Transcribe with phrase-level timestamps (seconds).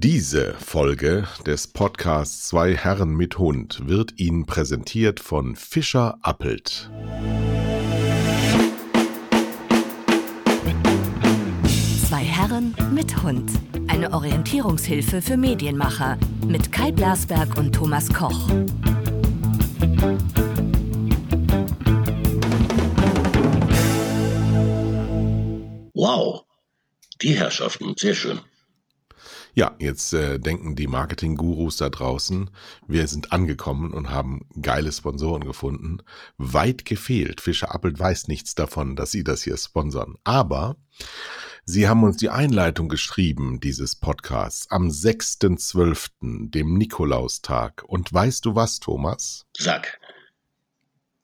[0.00, 6.88] Diese Folge des Podcasts Zwei Herren mit Hund wird Ihnen präsentiert von Fischer Appelt.
[12.08, 13.50] Zwei Herren mit Hund.
[13.88, 18.48] Eine Orientierungshilfe für Medienmacher mit Kai Blasberg und Thomas Koch.
[25.92, 26.44] Wow,
[27.20, 28.38] die Herrschaften, sehr schön.
[29.58, 32.48] Ja, jetzt äh, denken die Marketing-Gurus da draußen,
[32.86, 35.98] wir sind angekommen und haben geile Sponsoren gefunden.
[36.36, 37.40] Weit gefehlt.
[37.40, 40.14] Fischer Appelt weiß nichts davon, dass sie das hier sponsern.
[40.22, 40.76] Aber
[41.64, 47.82] sie haben uns die Einleitung geschrieben, dieses Podcasts, am 6.12., dem Nikolaustag.
[47.84, 49.44] Und weißt du was, Thomas?
[49.56, 49.98] Sag.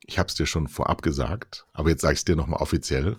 [0.00, 3.16] Ich hab's dir schon vorab gesagt, aber jetzt sag ich's dir nochmal offiziell.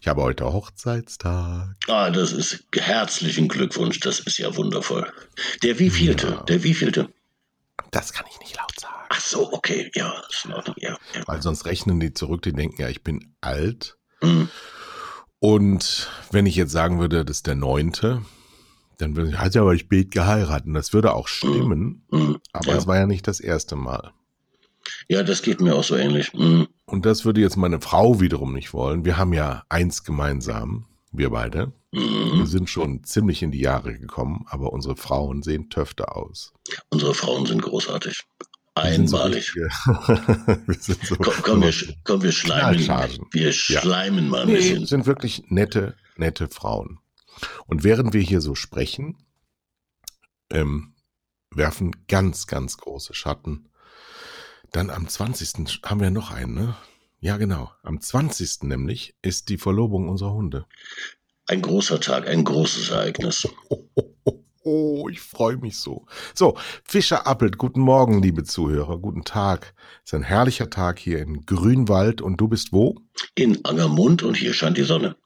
[0.00, 1.76] Ich habe heute Hochzeitstag.
[1.88, 5.10] Ah, das ist herzlichen Glückwunsch, das ist ja wundervoll.
[5.62, 6.28] Der wievielte?
[6.28, 6.42] Ja.
[6.42, 7.08] Der wievielte?
[7.90, 8.94] Das kann ich nicht laut sagen.
[9.08, 10.22] Ach so, okay, ja,
[10.52, 11.22] Ordnung, ja, ja.
[11.26, 13.96] Weil sonst rechnen die zurück, die denken, ja, ich bin alt.
[14.20, 14.48] Mhm.
[15.38, 18.22] Und wenn ich jetzt sagen würde, das ist der neunte,
[18.98, 20.66] dann würde ich, hat ja aber spät geheiratet.
[20.66, 22.40] Und das würde auch stimmen, mhm.
[22.52, 24.12] aber es war ja nicht das erste Mal.
[25.08, 26.32] Ja, das geht mir auch so ähnlich.
[26.34, 26.68] Mhm.
[26.86, 29.04] Und das würde jetzt meine Frau wiederum nicht wollen.
[29.04, 31.72] Wir haben ja eins gemeinsam, wir beide.
[31.92, 32.38] Mhm.
[32.38, 36.52] Wir sind schon ziemlich in die Jahre gekommen, aber unsere Frauen sehen Töfter aus.
[36.90, 38.20] Unsere Frauen sind großartig.
[38.74, 39.54] Einmalig.
[39.54, 43.26] wir sind so, komm, komm, wir, komm, wir schleimen.
[43.30, 44.30] Wir schleimen ja.
[44.30, 44.86] mal ein nee, bisschen.
[44.86, 46.98] sind wirklich nette, nette Frauen.
[47.66, 49.16] Und während wir hier so sprechen,
[50.50, 50.94] ähm,
[51.50, 53.68] werfen ganz, ganz große Schatten
[54.74, 55.80] dann am 20.
[55.84, 56.76] haben wir noch einen, ne?
[57.20, 57.70] Ja, genau.
[57.82, 58.64] Am 20.
[58.64, 60.66] nämlich ist die Verlobung unserer Hunde.
[61.46, 63.48] Ein großer Tag, ein großes Ereignis.
[63.68, 66.06] Oh, oh, oh, oh ich freue mich so.
[66.34, 69.74] So, Fischer Appelt, guten Morgen, liebe Zuhörer, guten Tag.
[70.04, 72.96] Es ist ein herrlicher Tag hier in Grünwald und du bist wo?
[73.34, 75.16] In Angermund und hier scheint die Sonne.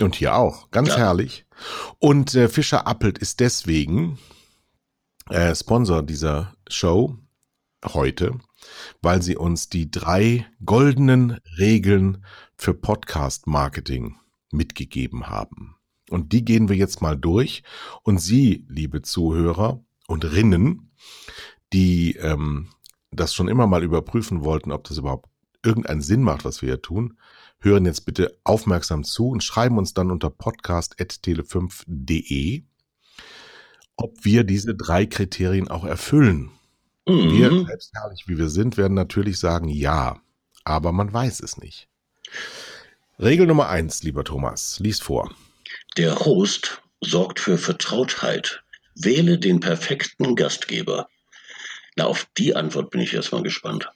[0.00, 0.98] Und hier auch, ganz ja.
[0.98, 1.44] herrlich.
[1.98, 4.18] Und äh, Fischer Appelt ist deswegen
[5.28, 7.18] äh, Sponsor dieser Show
[7.84, 8.38] heute,
[9.02, 12.24] weil sie uns die drei goldenen Regeln
[12.56, 14.16] für Podcast-Marketing
[14.52, 15.76] mitgegeben haben.
[16.10, 17.64] Und die gehen wir jetzt mal durch.
[18.02, 20.92] Und Sie, liebe Zuhörer und Rinnen,
[21.72, 22.68] die ähm,
[23.10, 25.30] das schon immer mal überprüfen wollten, ob das überhaupt
[25.64, 27.18] irgendeinen Sinn macht, was wir hier tun,
[27.58, 32.62] hören jetzt bitte aufmerksam zu und schreiben uns dann unter podcast.tele5.de,
[33.96, 36.52] ob wir diese drei Kriterien auch erfüllen.
[37.06, 37.32] Mhm.
[37.32, 40.20] Wir, selbstherrlich wie wir sind, werden natürlich sagen ja,
[40.64, 41.88] aber man weiß es nicht.
[43.18, 45.34] Regel Nummer eins, lieber Thomas, lies vor.
[45.96, 48.62] Der Host sorgt für Vertrautheit.
[48.94, 51.08] Wähle den perfekten Gastgeber.
[51.96, 53.90] Na, auf die Antwort bin ich erstmal gespannt.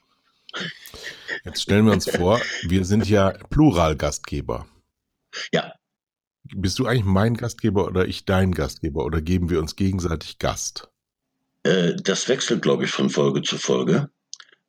[1.43, 4.67] Jetzt stellen wir uns vor, wir sind ja Plural-Gastgeber.
[5.53, 5.73] Ja.
[6.43, 10.90] Bist du eigentlich mein Gastgeber oder ich dein Gastgeber oder geben wir uns gegenseitig Gast?
[11.63, 14.09] Äh, das wechselt, glaube ich, von Folge zu Folge.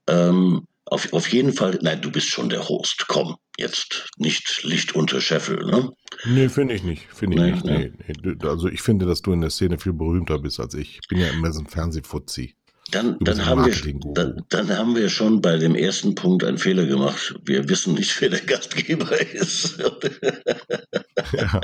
[0.07, 3.07] Ähm, auf, auf jeden Fall, nein, du bist schon der Host.
[3.09, 5.91] Komm, jetzt nicht Licht unter Scheffel, ne?
[6.27, 7.07] Nee, finde ich nicht.
[7.13, 7.99] Finde ich nee, nicht.
[8.09, 8.35] Nee.
[8.35, 8.49] Nee.
[8.49, 10.99] Also ich finde, dass du in der Szene viel berühmter bist als ich.
[11.03, 12.57] Ich bin ja immer so ein Fernsehfuzzi.
[12.91, 13.75] Dann, dann, haben wir,
[14.13, 17.35] dann, dann, haben wir schon bei dem ersten Punkt einen Fehler gemacht.
[17.43, 19.79] Wir wissen nicht, wer der Gastgeber ist.
[21.33, 21.61] ja,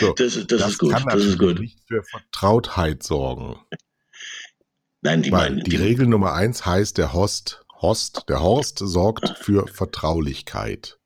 [0.00, 0.12] so.
[0.12, 0.92] Das, das, das, ist gut.
[0.92, 1.58] Kann das ist gut.
[1.58, 3.56] nicht für Vertrautheit sorgen.
[5.00, 5.64] Nein, die Weil meinen.
[5.64, 10.98] Die, die Regel Nummer eins heißt, der Host, Host, der Horst sorgt für Vertraulichkeit.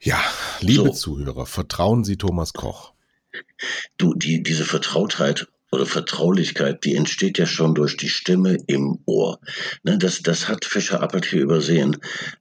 [0.00, 0.22] Ja,
[0.60, 0.92] liebe so.
[0.92, 2.92] Zuhörer, vertrauen Sie Thomas Koch.
[3.96, 9.40] Du, die, diese Vertrautheit oder Vertraulichkeit, die entsteht ja schon durch die Stimme im Ohr.
[9.82, 11.96] Ne, das, das hat Fischer Appelt hier übersehen.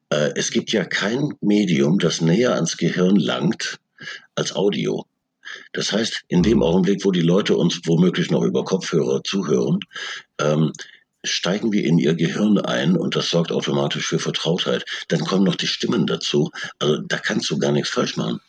[0.09, 3.79] Äh, es gibt ja kein Medium, das näher ans Gehirn langt
[4.35, 5.05] als Audio.
[5.73, 9.80] Das heißt, in dem Augenblick, wo die Leute uns womöglich noch über Kopfhörer zuhören,
[10.39, 10.71] ähm,
[11.24, 14.85] steigen wir in ihr Gehirn ein und das sorgt automatisch für Vertrautheit.
[15.07, 16.51] Dann kommen noch die Stimmen dazu.
[16.80, 18.39] Also da kannst du gar nichts falsch machen.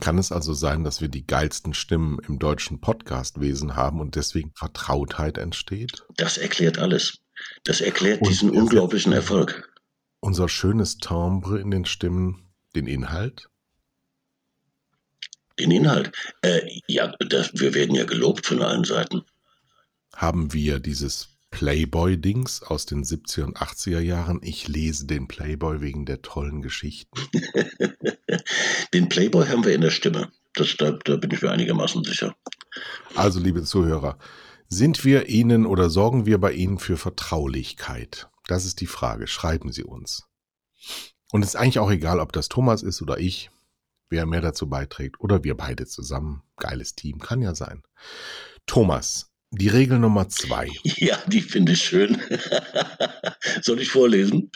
[0.00, 4.52] Kann es also sein, dass wir die geilsten Stimmen im deutschen Podcastwesen haben und deswegen
[4.54, 6.06] Vertrautheit entsteht?
[6.16, 7.18] Das erklärt alles.
[7.64, 9.68] Das erklärt und diesen unglaublichen Erfolg.
[10.20, 13.50] Unser schönes Timbre in den Stimmen, den Inhalt?
[15.60, 16.10] Den Inhalt.
[16.40, 19.22] Äh, ja, das, wir werden ja gelobt von allen Seiten.
[20.16, 24.40] Haben wir dieses Playboy-Dings aus den 70er und 80er Jahren?
[24.42, 27.20] Ich lese den Playboy wegen der tollen Geschichten.
[28.94, 30.32] den Playboy haben wir in der Stimme.
[30.54, 32.34] Das, da, da bin ich mir einigermaßen sicher.
[33.14, 34.18] Also, liebe Zuhörer,
[34.68, 38.30] sind wir Ihnen oder sorgen wir bei Ihnen für Vertraulichkeit?
[38.46, 39.26] Das ist die Frage.
[39.26, 40.26] Schreiben Sie uns.
[41.32, 43.50] Und es ist eigentlich auch egal, ob das Thomas ist oder ich,
[44.10, 46.42] wer mehr dazu beiträgt oder wir beide zusammen.
[46.56, 47.82] Geiles Team, kann ja sein.
[48.66, 50.68] Thomas, die Regel Nummer zwei.
[50.96, 52.20] Ja, die finde ich schön.
[53.62, 54.50] Soll ich vorlesen?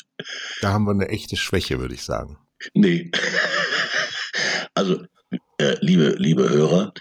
[0.60, 2.38] Da haben wir eine echte Schwäche, würde ich sagen.
[2.74, 3.10] Nee.
[4.76, 5.04] Also,
[5.58, 6.92] äh, liebe, liebe Hörer,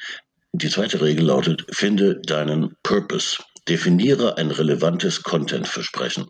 [0.52, 3.42] die zweite Regel lautet, finde deinen Purpose.
[3.68, 6.28] Definiere ein relevantes Content-Versprechen.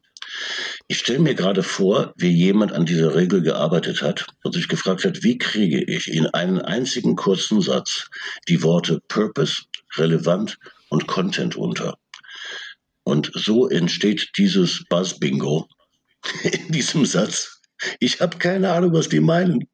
[0.88, 5.06] Ich stelle mir gerade vor, wie jemand an dieser Regel gearbeitet hat und sich gefragt
[5.06, 8.09] hat, wie kriege ich in einen einzigen kurzen Satz
[8.47, 9.63] die Worte Purpose,
[9.95, 10.57] relevant
[10.89, 11.97] und Content unter.
[13.03, 15.68] Und so entsteht dieses Buzz-Bingo
[16.44, 17.62] in diesem Satz.
[18.00, 19.68] Ich habe keine Ahnung, was die meinen.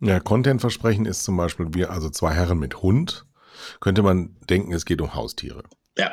[0.00, 3.24] Ja, Content-Versprechen ist zum Beispiel, wir, also zwei Herren mit Hund,
[3.80, 5.62] könnte man denken, es geht um Haustiere.
[5.96, 6.10] Ja.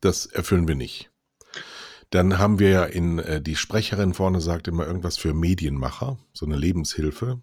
[0.00, 1.10] Das erfüllen wir nicht.
[2.10, 6.46] Dann haben wir ja in, äh, die Sprecherin vorne sagt immer irgendwas für Medienmacher, so
[6.46, 7.42] eine Lebenshilfe.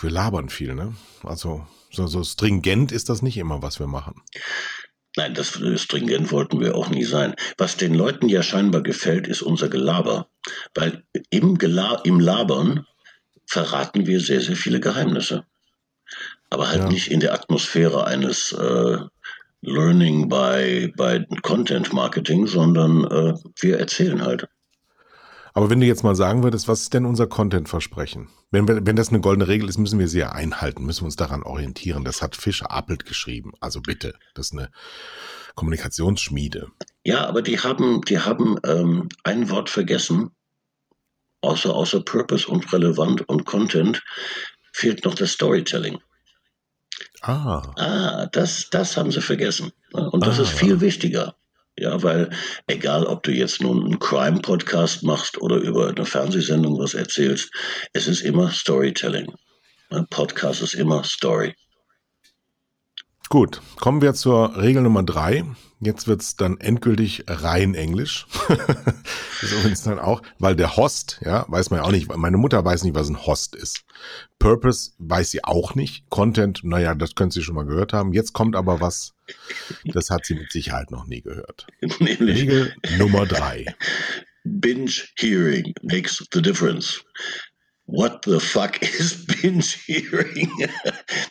[0.00, 0.94] Wir labern viel, ne?
[1.22, 4.22] Also so, so stringent ist das nicht immer, was wir machen.
[5.16, 7.34] Nein, das stringent wollten wir auch nie sein.
[7.56, 10.28] Was den Leuten ja scheinbar gefällt, ist unser Gelaber.
[10.74, 12.86] Weil im, Gela im Labern
[13.46, 15.44] verraten wir sehr, sehr viele Geheimnisse.
[16.50, 16.88] Aber halt Ja.
[16.88, 18.98] nicht in der Atmosphäre eines äh,
[19.66, 24.48] Learning by, by Content Marketing, sondern äh, wir erzählen halt.
[25.54, 28.28] Aber wenn du jetzt mal sagen würdest, was ist denn unser Content-Versprechen?
[28.50, 31.16] Wenn, wenn das eine goldene Regel ist, müssen wir sie ja einhalten, müssen wir uns
[31.16, 32.04] daran orientieren.
[32.04, 33.52] Das hat Fischer Appelt geschrieben.
[33.60, 34.70] Also bitte, das ist eine
[35.54, 36.68] Kommunikationsschmiede.
[37.04, 40.30] Ja, aber die haben, die haben ähm, ein Wort vergessen.
[41.40, 44.02] Außer, außer Purpose und relevant und Content
[44.72, 45.98] fehlt noch das Storytelling.
[47.22, 49.72] Ah, Ah, das, das haben sie vergessen.
[49.92, 50.42] Und das Ah.
[50.42, 51.34] ist viel wichtiger.
[51.78, 52.30] Ja, weil
[52.68, 57.50] egal, ob du jetzt nun einen Crime-Podcast machst oder über eine Fernsehsendung was erzählst,
[57.92, 59.34] es ist immer Storytelling.
[59.90, 61.54] Ein Podcast ist immer Story.
[63.28, 63.60] gut.
[63.76, 65.44] Kommen wir zur Regel Nummer drei.
[65.80, 68.26] Jetzt wird's dann endgültig rein Englisch.
[68.48, 72.14] das ist übrigens dann auch, weil der Host, ja, weiß man ja auch nicht.
[72.16, 73.84] Meine Mutter weiß nicht, was ein Host ist.
[74.38, 76.08] Purpose weiß sie auch nicht.
[76.08, 78.14] Content, naja, das können Sie schon mal gehört haben.
[78.14, 79.12] Jetzt kommt aber was,
[79.84, 81.66] das hat sie mit Sicherheit noch nie gehört.
[81.80, 83.66] Nämlich Regel Nummer drei.
[84.46, 87.02] binge hearing makes the difference.
[87.86, 90.50] What the fuck is binge hearing?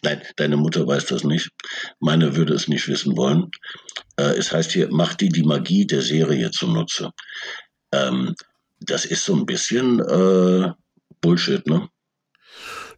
[0.04, 1.50] Nein, deine Mutter weiß das nicht.
[2.00, 3.52] Meine würde es nicht wissen wollen.
[4.16, 7.12] Äh, es heißt hier, mach dir die Magie der Serie zunutze.
[7.92, 8.36] Ähm,
[8.80, 10.72] das ist so ein bisschen äh,
[11.20, 11.90] Bullshit, ne?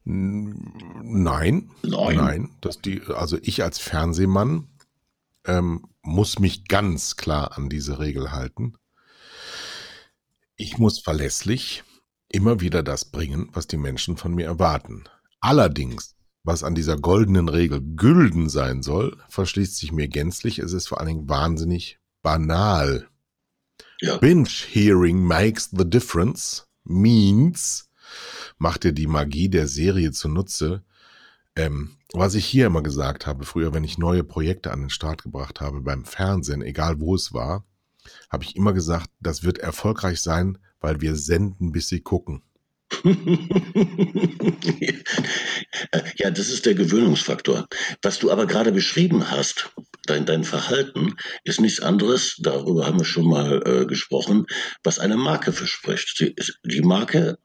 [0.04, 2.16] Nein, Nein.
[2.16, 2.50] nein.
[2.62, 4.68] Dass die, also ich als Fernsehmann
[5.46, 8.76] ähm, muss mich ganz klar an diese Regel halten.
[10.56, 11.84] Ich muss verlässlich
[12.30, 15.06] immer wieder das bringen, was die Menschen von mir erwarten.
[15.40, 20.60] Allerdings, was an dieser goldenen Regel gülden sein soll, verschließt sich mir gänzlich.
[20.60, 23.08] Es ist vor allen Dingen wahnsinnig banal.
[24.02, 24.18] Ja.
[24.18, 27.90] Binge hearing makes the difference means,
[28.58, 30.84] macht dir die Magie der Serie zunutze.
[31.56, 35.24] Ähm, was ich hier immer gesagt habe, früher, wenn ich neue Projekte an den Start
[35.24, 37.66] gebracht habe beim Fernsehen, egal wo es war,
[38.30, 42.44] habe ich immer gesagt, das wird erfolgreich sein, weil wir senden, bis sie gucken.
[46.16, 47.68] ja, das ist der Gewöhnungsfaktor.
[48.02, 49.72] Was du aber gerade beschrieben hast,
[50.06, 54.46] dein, dein Verhalten, ist nichts anderes, darüber haben wir schon mal äh, gesprochen,
[54.84, 56.16] was eine Marke verspricht.
[56.18, 56.34] Sie,
[56.64, 57.38] die Marke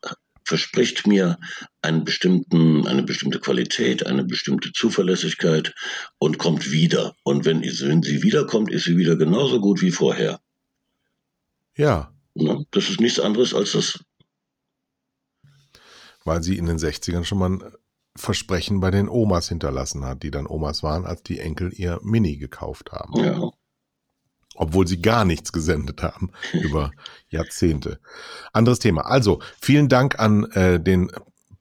[0.45, 1.39] verspricht mir
[1.83, 5.75] einen bestimmten, eine bestimmte Qualität, eine bestimmte Zuverlässigkeit
[6.19, 7.15] und kommt wieder.
[7.25, 10.41] Und wenn, wenn sie wiederkommt, ist sie wieder genauso gut wie vorher.
[11.83, 12.13] Ja?
[12.71, 13.99] Das ist nichts anderes als das
[16.25, 17.63] weil sie in den 60ern schon mal ein
[18.17, 22.37] Versprechen bei den Omas hinterlassen hat, die dann Omas waren, als die Enkel ihr Mini
[22.37, 23.25] gekauft haben.
[23.25, 23.51] Ja.
[24.55, 26.91] Obwohl sie gar nichts gesendet haben über
[27.31, 28.01] Jahrzehnte.
[28.53, 29.07] Anderes Thema.
[29.07, 31.11] Also, vielen Dank an äh, den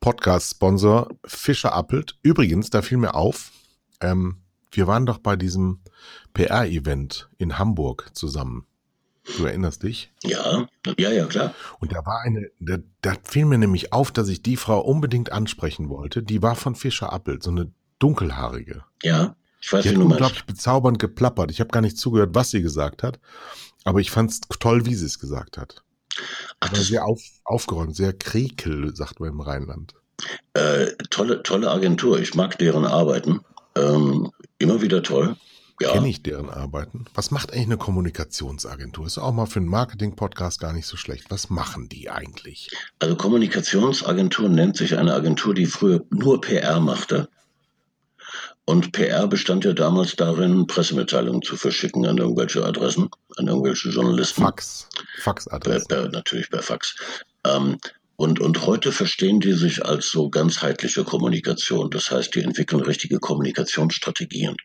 [0.02, 2.18] Podcast-Sponsor Fischer Appelt.
[2.22, 3.52] Übrigens, da fiel mir auf,
[4.02, 5.80] ähm, wir waren doch bei diesem
[6.34, 8.66] PR-Event in Hamburg zusammen.
[9.38, 10.12] Du erinnerst dich?
[10.24, 11.54] Ja, ja, ja, klar.
[11.80, 15.32] Und da war eine, da, da fiel mir nämlich auf, dass ich die Frau unbedingt
[15.32, 16.24] ansprechen wollte.
[16.24, 18.84] Die war von Fischer Appelt, so eine dunkelhaarige.
[19.04, 20.14] Ja, ich weiß, Die wie hat du meinst.
[20.14, 21.52] unglaublich bezaubernd geplappert.
[21.52, 23.20] Ich habe gar nicht zugehört, was sie gesagt hat.
[23.84, 25.84] Aber ich fand es toll, wie sie es gesagt hat.
[26.60, 29.94] Ach, das, sehr auf, aufgeräumt, sehr krekel, sagt man im Rheinland.
[30.54, 32.20] Äh, tolle, tolle Agentur.
[32.20, 33.42] Ich mag deren Arbeiten.
[33.76, 35.36] Ähm, immer wieder toll.
[35.82, 35.94] Ja.
[35.94, 37.06] Kenne ich deren Arbeiten.
[37.16, 39.08] Was macht eigentlich eine Kommunikationsagentur?
[39.08, 41.26] Ist auch mal für einen Marketing-Podcast gar nicht so schlecht.
[41.30, 42.70] Was machen die eigentlich?
[43.00, 47.30] Also Kommunikationsagentur nennt sich eine Agentur, die früher nur PR machte.
[48.66, 54.44] Und PR bestand ja damals darin, Pressemitteilungen zu verschicken an irgendwelche Adressen, an irgendwelche Journalisten.
[54.44, 54.88] Fax.
[55.18, 56.12] Faxadressen.
[56.12, 56.96] natürlich per Fax.
[57.44, 57.80] Ähm,
[58.22, 61.90] und, und heute verstehen die sich als so ganzheitliche Kommunikation.
[61.90, 64.58] Das heißt, die entwickeln richtige Kommunikationsstrategien.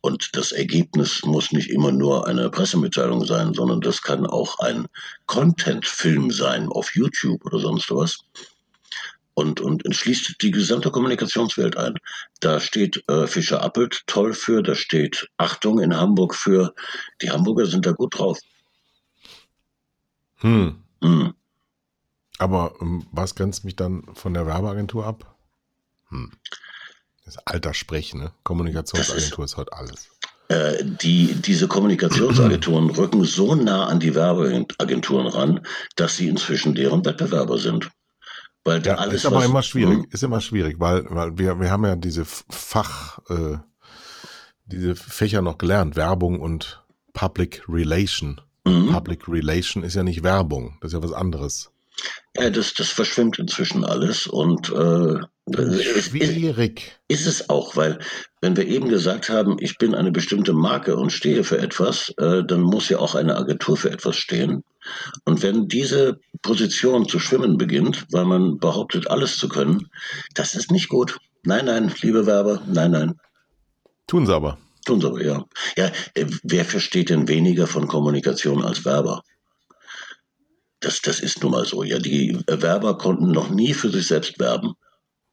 [0.00, 4.86] Und das Ergebnis muss nicht immer nur eine Pressemitteilung sein, sondern das kann auch ein
[5.26, 8.20] Content-Film sein auf YouTube oder sonst was.
[9.34, 11.92] Und, und schließt die gesamte Kommunikationswelt ein.
[12.40, 16.72] Da steht äh, Fischer Appelt toll für, da steht Achtung in Hamburg für.
[17.20, 18.38] Die Hamburger sind da gut drauf.
[20.36, 20.82] Hm.
[21.02, 21.34] hm.
[22.38, 25.36] Aber ähm, was grenzt mich dann von der Werbeagentur ab?
[26.08, 26.32] Hm.
[27.24, 28.32] Das alter Sprech, ne?
[28.42, 30.08] Kommunikationsagentur ist, ist heute alles.
[30.48, 35.60] Äh, die, diese Kommunikationsagenturen rücken so nah an die Werbeagenturen ran,
[35.96, 37.90] dass sie inzwischen deren Wettbewerber sind.
[38.64, 40.06] Weil ja, alles, ist aber immer schwierig, hm?
[40.10, 43.58] ist immer schwierig, weil, weil wir, wir haben ja diese Fach, äh,
[44.66, 48.40] diese Fächer noch gelernt, Werbung und Public Relation.
[48.64, 48.90] Mhm.
[48.90, 51.71] Public Relation ist ja nicht Werbung, das ist ja was anderes.
[52.36, 55.20] Ja, das, das verschwimmt inzwischen alles und äh,
[56.00, 56.98] schwierig.
[57.08, 57.98] Ist, ist es auch, weil
[58.40, 62.42] wenn wir eben gesagt haben, ich bin eine bestimmte Marke und stehe für etwas, äh,
[62.42, 64.64] dann muss ja auch eine Agentur für etwas stehen.
[65.24, 69.88] Und wenn diese Position zu schwimmen beginnt, weil man behauptet, alles zu können,
[70.34, 71.18] das ist nicht gut.
[71.44, 73.20] Nein, nein, liebe Werber, nein, nein.
[74.06, 74.58] Tun sie aber.
[74.86, 75.44] Tun sie aber, ja.
[75.76, 79.22] Ja, äh, wer versteht denn weniger von Kommunikation als Werber?
[80.82, 81.82] Das, das ist nun mal so.
[81.82, 84.74] Ja, die Werber konnten noch nie für sich selbst werben.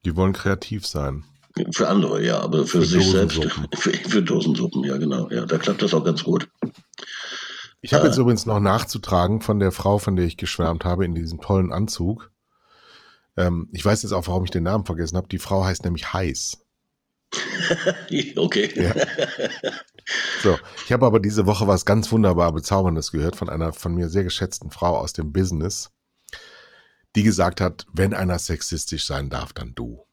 [0.05, 1.25] Die wollen kreativ sein.
[1.71, 3.43] Für andere, ja, aber für, für sich selbst,
[3.75, 5.29] für, für, Dosensuppen, ja, genau.
[5.29, 6.47] Ja, da klappt das auch ganz gut.
[7.81, 11.05] Ich habe äh, jetzt übrigens noch nachzutragen von der Frau, von der ich geschwärmt habe,
[11.05, 12.31] in diesem tollen Anzug.
[13.35, 15.27] Ähm, ich weiß jetzt auch, warum ich den Namen vergessen habe.
[15.27, 16.59] Die Frau heißt nämlich Heiß.
[18.35, 18.69] okay.
[18.75, 18.93] Ja.
[20.41, 24.09] So, ich habe aber diese Woche was ganz wunderbar Bezauberndes gehört von einer von mir
[24.09, 25.91] sehr geschätzten Frau aus dem Business,
[27.15, 30.05] die gesagt hat, wenn einer sexistisch sein darf, dann du.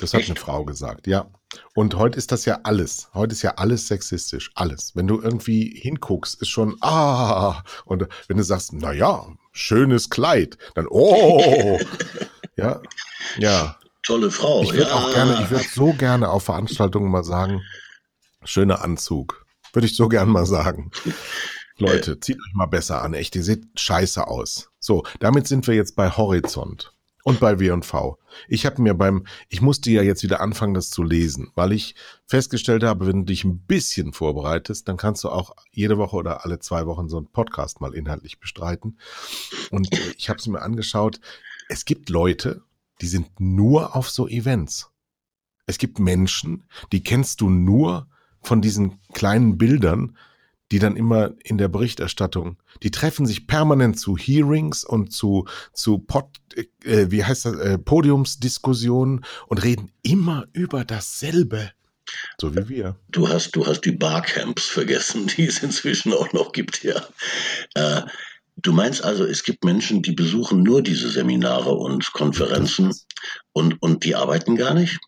[0.00, 0.30] Das hat Echt?
[0.30, 1.30] eine Frau gesagt, ja.
[1.74, 3.08] Und heute ist das ja alles.
[3.14, 4.50] Heute ist ja alles sexistisch.
[4.56, 4.96] Alles.
[4.96, 7.62] Wenn du irgendwie hinguckst, ist schon, ah.
[7.84, 11.78] Und wenn du sagst, na ja, schönes Kleid, dann, oh.
[12.56, 12.80] ja.
[13.38, 13.76] Ja.
[14.02, 14.62] Tolle Frau.
[14.62, 14.94] Ich würde ja.
[14.94, 17.62] auch gerne, ich würde so gerne auf Veranstaltungen mal sagen,
[18.44, 19.46] Schöner Anzug.
[19.72, 20.90] Würde ich so gern mal sagen.
[21.78, 23.14] Leute, zieht euch mal besser an.
[23.14, 24.70] Echt, ihr seht scheiße aus.
[24.78, 28.18] So, damit sind wir jetzt bei Horizont und bei W&V.
[28.48, 31.96] Ich habe mir beim, ich musste ja jetzt wieder anfangen, das zu lesen, weil ich
[32.26, 36.44] festgestellt habe, wenn du dich ein bisschen vorbereitest, dann kannst du auch jede Woche oder
[36.44, 38.98] alle zwei Wochen so einen Podcast mal inhaltlich bestreiten.
[39.70, 41.18] Und ich habe es mir angeschaut.
[41.68, 42.62] Es gibt Leute,
[43.00, 44.90] die sind nur auf so Events.
[45.66, 48.06] Es gibt Menschen, die kennst du nur
[48.44, 50.16] von diesen kleinen Bildern,
[50.72, 55.98] die dann immer in der Berichterstattung, die treffen sich permanent zu Hearings und zu, zu
[55.98, 56.26] Pod,
[56.84, 61.70] äh, wie heißt das, äh, Podiumsdiskussionen und reden immer über dasselbe.
[62.40, 62.96] So wie wir.
[63.10, 67.02] Du hast, du hast die Barcamps vergessen, die es inzwischen auch noch gibt, ja.
[67.74, 68.02] Äh,
[68.56, 72.94] du meinst also, es gibt Menschen, die besuchen nur diese Seminare und Konferenzen
[73.52, 74.98] und, und die arbeiten gar nicht?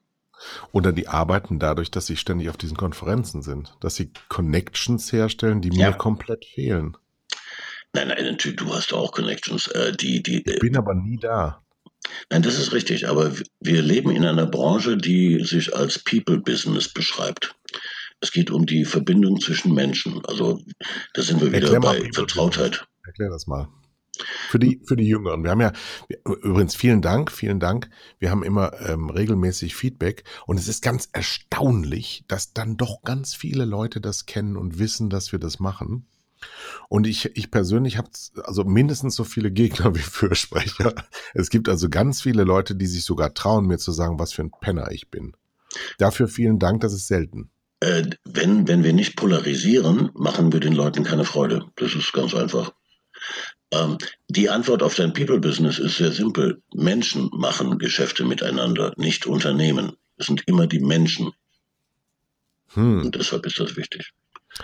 [0.73, 5.61] Oder die arbeiten dadurch, dass sie ständig auf diesen Konferenzen sind, dass sie Connections herstellen,
[5.61, 5.91] die ja.
[5.91, 6.97] mir komplett fehlen.
[7.93, 9.69] Nein, nein, natürlich, du hast auch Connections.
[9.69, 11.63] Äh, die, die, ich bin aber nie da.
[12.31, 17.55] Nein, das ist richtig, aber wir leben in einer Branche, die sich als People-Business beschreibt.
[18.21, 20.25] Es geht um die Verbindung zwischen Menschen.
[20.27, 20.61] Also
[21.15, 22.87] da sind wir wieder bei Vertrautheit.
[23.05, 23.69] Erklär das mal.
[24.49, 25.43] Für die, für die Jüngeren.
[25.45, 25.73] Wir haben ja,
[26.43, 27.91] übrigens vielen Dank, vielen Dank.
[28.19, 33.35] Wir haben immer ähm, regelmäßig Feedback und es ist ganz erstaunlich, dass dann doch ganz
[33.35, 36.07] viele Leute das kennen und wissen, dass wir das machen.
[36.89, 38.11] Und ich, ich persönlich habe
[38.45, 40.95] also mindestens so viele Gegner wie Fürsprecher.
[41.35, 44.43] Es gibt also ganz viele Leute, die sich sogar trauen, mir zu sagen, was für
[44.43, 45.35] ein Penner ich bin.
[45.99, 47.51] Dafür vielen Dank, das ist selten.
[47.81, 51.67] Äh, wenn, wenn wir nicht polarisieren, machen wir den Leuten keine Freude.
[51.77, 52.73] Das ist ganz einfach.
[53.73, 56.63] Ähm, die Antwort auf dein People-Business ist sehr simpel.
[56.75, 59.97] Menschen machen Geschäfte miteinander, nicht Unternehmen.
[60.17, 61.33] Es sind immer die Menschen.
[62.75, 63.07] Hm.
[63.07, 64.13] Und deshalb ist das wichtig.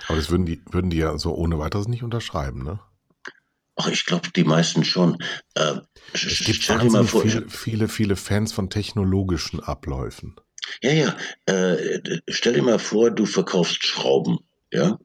[0.09, 2.81] Aber das würden die, würden die ja so ohne weiteres nicht unterschreiben, ne?
[3.77, 5.19] Ach, ich glaube, die meisten schon.
[5.55, 5.81] Äh,
[6.13, 10.37] es gibt stell dir mal vor, viele, viele, viele Fans von technologischen Abläufen.
[10.83, 11.17] Ja, ja.
[11.47, 14.41] Äh, stell dir mal vor, du verkaufst Schrauben,
[14.71, 14.99] ja,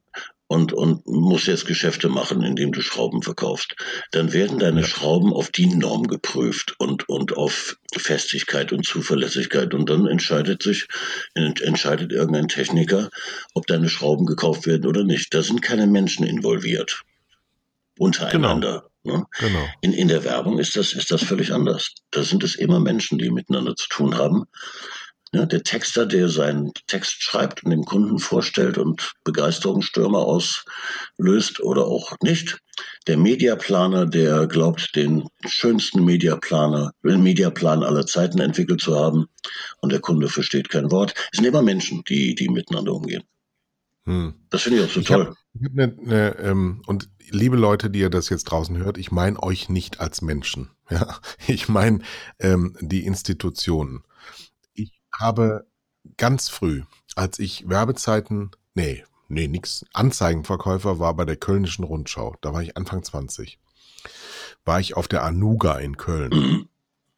[0.47, 3.75] und, und musst jetzt Geschäfte machen, indem du Schrauben verkaufst.
[4.11, 4.83] Dann werden deine.
[4.83, 9.73] Schrauben auf die Norm geprüft und, und auf Festigkeit und Zuverlässigkeit.
[9.73, 10.87] Und dann entscheidet sich,
[11.33, 13.09] entscheidet irgendein Techniker,
[13.53, 15.33] ob deine Schrauben gekauft werden oder nicht.
[15.33, 17.01] Da sind keine Menschen involviert.
[17.99, 18.89] Untereinander.
[19.03, 19.17] Genau.
[19.17, 19.25] Ne?
[19.39, 19.67] genau.
[19.81, 21.93] In, in der Werbung ist das, ist das völlig anders.
[22.11, 24.45] Da sind es immer Menschen, die miteinander zu tun haben.
[25.33, 31.85] Ja, der Texter, der seinen Text schreibt und dem Kunden vorstellt und Begeisterungsstürme auslöst oder
[31.85, 32.59] auch nicht.
[33.07, 39.25] Der Mediaplaner, der glaubt, den schönsten Mediaplaner, Mediaplan aller Zeiten entwickelt zu haben
[39.81, 41.13] und der Kunde versteht kein Wort.
[41.31, 43.23] Es sind immer Menschen, die, die miteinander umgehen.
[44.05, 44.33] Hm.
[44.49, 45.27] Das finde ich auch so ich toll.
[45.27, 49.41] Hab, ne, ne, ähm, und liebe Leute, die ihr das jetzt draußen hört, ich meine
[49.43, 50.69] euch nicht als Menschen.
[50.89, 51.99] Ja, ich meine
[52.39, 54.05] ähm, die Institutionen
[55.19, 55.67] habe
[56.17, 56.83] ganz früh,
[57.15, 62.77] als ich Werbezeiten, nee, nee, nix, Anzeigenverkäufer war bei der Kölnischen Rundschau, da war ich
[62.77, 63.59] Anfang 20,
[64.65, 66.69] war ich auf der Anuga in Köln,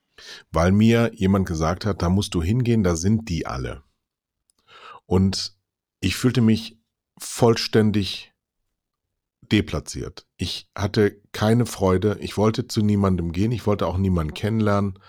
[0.51, 3.83] weil mir jemand gesagt hat, da musst du hingehen, da sind die alle.
[5.05, 5.55] Und
[6.01, 6.77] ich fühlte mich
[7.17, 8.33] vollständig
[9.51, 10.25] deplatziert.
[10.37, 12.17] Ich hatte keine Freude.
[12.21, 13.51] Ich wollte zu niemandem gehen.
[13.51, 14.99] Ich wollte auch niemanden kennenlernen.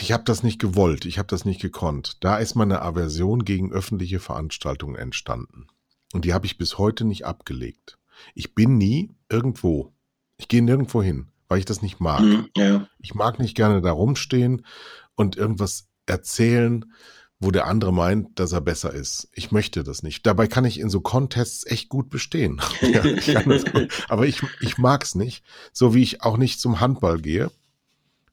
[0.00, 2.18] Ich habe das nicht gewollt, ich habe das nicht gekonnt.
[2.20, 5.66] Da ist meine Aversion gegen öffentliche Veranstaltungen entstanden.
[6.12, 7.98] Und die habe ich bis heute nicht abgelegt.
[8.34, 9.92] Ich bin nie irgendwo.
[10.36, 12.20] Ich gehe nirgendwo hin, weil ich das nicht mag.
[12.20, 12.86] Mhm, ja.
[12.98, 14.66] Ich mag nicht gerne da rumstehen
[15.14, 16.92] und irgendwas erzählen,
[17.38, 19.28] wo der andere meint, dass er besser ist.
[19.32, 20.26] Ich möchte das nicht.
[20.26, 22.60] Dabei kann ich in so Contests echt gut bestehen.
[22.80, 24.04] ja, ich gut.
[24.08, 25.44] Aber ich, ich mag es nicht.
[25.72, 27.50] So wie ich auch nicht zum Handball gehe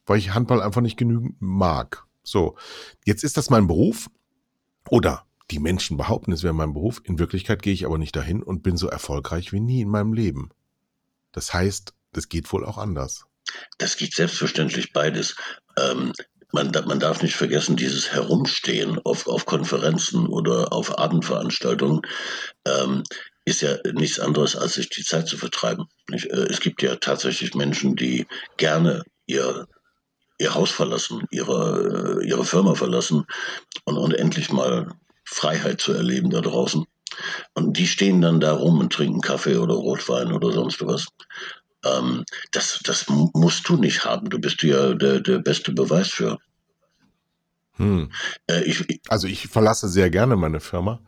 [0.09, 2.03] weil ich Handball einfach nicht genügend mag.
[2.23, 2.57] So,
[3.05, 4.09] jetzt ist das mein Beruf
[4.89, 7.01] oder die Menschen behaupten, es wäre mein Beruf.
[7.03, 10.13] In Wirklichkeit gehe ich aber nicht dahin und bin so erfolgreich wie nie in meinem
[10.13, 10.49] Leben.
[11.31, 13.25] Das heißt, das geht wohl auch anders.
[13.77, 15.35] Das geht selbstverständlich beides.
[15.77, 16.13] Ähm,
[16.51, 22.01] man, man, darf nicht vergessen, dieses Herumstehen auf, auf Konferenzen oder auf Abendveranstaltungen
[22.65, 23.03] ähm,
[23.45, 25.85] ist ja nichts anderes, als sich die Zeit zu vertreiben.
[26.09, 26.25] Nicht?
[26.25, 28.25] Äh, es gibt ja tatsächlich Menschen, die
[28.57, 29.67] gerne ihr
[30.39, 33.25] ihr Haus verlassen, ihre, ihre Firma verlassen
[33.83, 34.93] und, und endlich mal
[35.25, 36.85] Freiheit zu erleben da draußen.
[37.53, 41.07] Und die stehen dann da rum und trinken Kaffee oder Rotwein oder sonst was.
[41.85, 44.29] Ähm, das, das musst du nicht haben.
[44.29, 46.37] Du bist ja der, der beste Beweis für.
[47.73, 48.11] Hm.
[48.47, 51.01] Äh, ich, also ich verlasse sehr gerne meine Firma,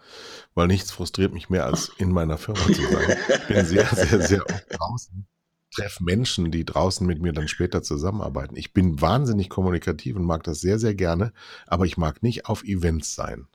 [0.55, 3.17] weil nichts frustriert mich mehr, als in meiner Firma zu sein.
[3.29, 5.27] Ich bin sehr, sehr, sehr oft draußen
[5.73, 8.55] treffe Menschen, die draußen mit mir dann später zusammenarbeiten.
[8.55, 11.34] Ich bin wahnsinnig kommunikativ und mag das sehr, sehr gerne,
[11.67, 13.47] aber ich mag nicht auf Events sein.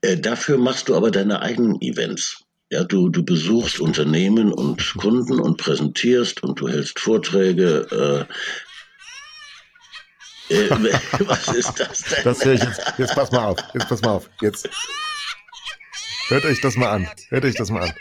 [0.00, 2.44] Äh, dafür machst du aber deine eigenen Events.
[2.70, 8.26] Ja, du, du besuchst Unternehmen und Kunden und präsentierst und du hältst Vorträge.
[10.50, 10.70] Äh, äh,
[11.20, 12.24] was ist das denn?
[12.24, 12.92] Das höre ich jetzt.
[12.98, 13.58] Jetzt pass mal auf.
[13.74, 14.30] Jetzt pass mal auf.
[14.42, 14.68] Jetzt.
[16.28, 17.08] Hört euch das mal an.
[17.30, 17.92] Hört euch das mal an.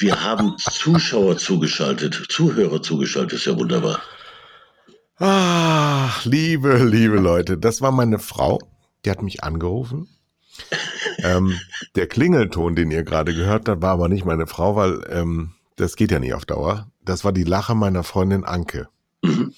[0.00, 4.00] Wir haben Zuschauer zugeschaltet, Zuhörer zugeschaltet, ist ja wunderbar.
[5.16, 8.60] Ach, liebe, liebe Leute, das war meine Frau,
[9.04, 10.08] die hat mich angerufen.
[11.18, 11.58] ähm,
[11.96, 15.96] der Klingelton, den ihr gerade gehört habt, war aber nicht meine Frau, weil ähm, das
[15.96, 16.90] geht ja nicht auf Dauer.
[17.04, 18.88] Das war die Lache meiner Freundin Anke.
[19.22, 19.54] Mhm.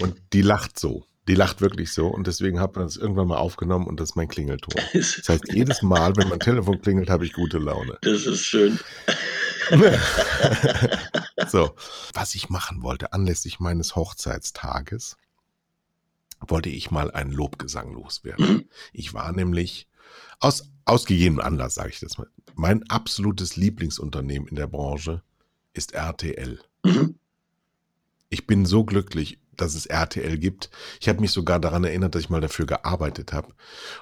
[0.00, 1.06] Und die lacht so.
[1.26, 4.16] Die lacht wirklich so und deswegen hat man es irgendwann mal aufgenommen und das ist
[4.16, 4.74] mein Klingelton.
[4.92, 7.98] Das heißt, jedes Mal, wenn mein Telefon klingelt, habe ich gute Laune.
[8.02, 8.78] Das ist schön.
[11.48, 11.74] so,
[12.12, 15.16] was ich machen wollte, anlässlich meines Hochzeitstages,
[16.40, 18.46] wollte ich mal einen Lobgesang loswerden.
[18.46, 18.64] Mhm.
[18.92, 19.88] Ich war nämlich
[20.40, 22.28] aus ausgegebenem Anlass, sage ich das mal.
[22.54, 25.22] Mein absolutes Lieblingsunternehmen in der Branche
[25.72, 26.60] ist RTL.
[26.84, 27.18] Mhm.
[28.28, 30.70] Ich bin so glücklich, dass es RTL gibt.
[31.00, 33.54] Ich habe mich sogar daran erinnert, dass ich mal dafür gearbeitet habe.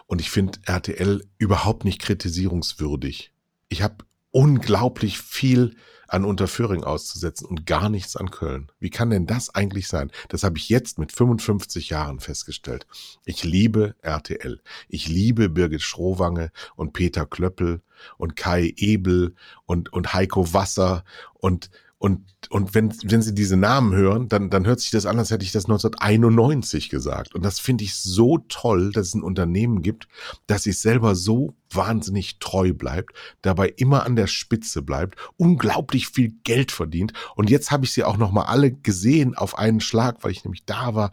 [0.07, 3.33] Und ich finde RTL überhaupt nicht kritisierungswürdig.
[3.69, 5.77] Ich habe unglaublich viel
[6.13, 8.71] an Unterföhring auszusetzen und gar nichts an Köln.
[8.79, 10.11] Wie kann denn das eigentlich sein?
[10.29, 12.87] Das habe ich jetzt mit 55 Jahren festgestellt.
[13.25, 14.61] Ich liebe RTL.
[14.89, 17.81] Ich liebe Birgit Schrowange und Peter Klöppel
[18.19, 19.35] und Kai Ebel
[19.65, 21.71] und, und Heiko Wasser und,
[22.03, 25.31] Und, und wenn, wenn Sie diese Namen hören, dann, dann hört sich das an, als
[25.31, 27.33] hätte ich das 1991 gesagt.
[27.33, 30.09] Und das finde ich so toll, dass es ein Unternehmen gibt,
[30.49, 36.33] das sich selber so wahnsinnig treu bleibt, dabei immer an der Spitze bleibt, unglaublich viel
[36.43, 37.13] Geld verdient.
[37.37, 40.45] Und jetzt habe ich sie auch noch mal alle gesehen auf einen Schlag, weil ich
[40.45, 41.13] nämlich da war.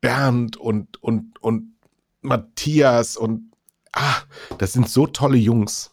[0.00, 1.76] Bernd und, und, und
[2.22, 3.52] Matthias und
[3.92, 4.16] ah,
[4.58, 5.92] das sind so tolle Jungs.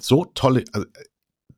[0.00, 0.86] So tolle, also,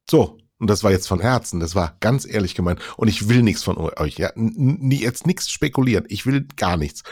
[0.09, 2.81] so, und das war jetzt von Herzen, das war ganz ehrlich gemeint.
[2.97, 6.05] Und ich will nichts von euch, ja, jetzt nichts spekulieren.
[6.09, 7.03] Ich will gar nichts.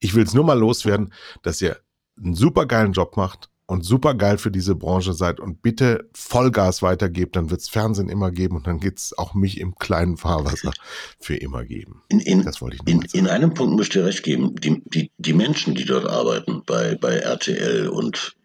[0.00, 1.12] Ich will es nur mal loswerden,
[1.42, 1.76] dass ihr
[2.16, 6.82] einen super geilen Job macht und super geil für diese Branche seid und bitte Vollgas
[6.82, 10.72] weitergebt, dann wird's Fernsehen immer geben und dann geht's auch mich im kleinen Fahrwasser
[11.18, 12.02] für immer geben.
[12.08, 14.54] In, in, das wollte ich in, in einem Punkt müsst ihr recht geben.
[14.56, 18.36] Die, die, die Menschen, die dort arbeiten, bei, bei RTL und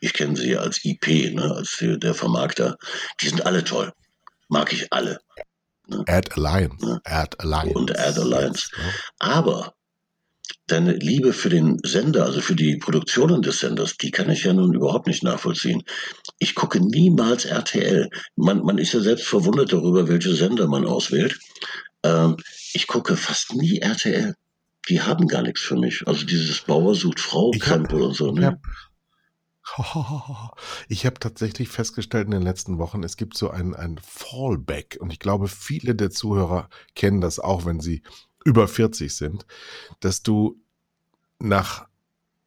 [0.00, 2.76] ich kenne sie als IP, ne, als der Vermarkter,
[3.20, 3.92] die sind alle toll.
[4.48, 5.20] Mag ich alle.
[5.86, 6.04] Ne?
[6.06, 6.84] Ad Alliance.
[6.84, 7.00] Ne?
[7.04, 7.78] Ad Alliance.
[7.78, 8.68] Und Ad Alliance.
[8.76, 8.84] Ja.
[9.18, 9.74] Aber
[10.66, 14.52] deine Liebe für den Sender, also für die Produktionen des Senders, die kann ich ja
[14.52, 15.82] nun überhaupt nicht nachvollziehen.
[16.38, 18.08] Ich gucke niemals RTL.
[18.36, 21.38] Man, man ist ja selbst verwundert darüber, welche Sender man auswählt.
[22.02, 22.36] Ähm,
[22.72, 24.34] ich gucke fast nie RTL.
[24.88, 26.02] Die haben gar nichts für mich.
[26.06, 28.32] Also dieses Bauer sucht Frau, Krempel und so.
[28.32, 28.40] Ne?
[28.40, 28.60] Ich habe
[31.20, 34.98] tatsächlich festgestellt in den letzten Wochen, es gibt so ein, ein Fallback.
[35.00, 38.02] Und ich glaube, viele der Zuhörer kennen das auch, wenn sie
[38.44, 39.46] über 40 sind,
[40.00, 40.60] dass du
[41.38, 41.88] nach,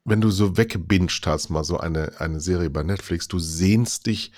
[0.04, 4.32] wenn du so weggebinged hast, mal so eine, eine Serie bei Netflix, du sehnst dich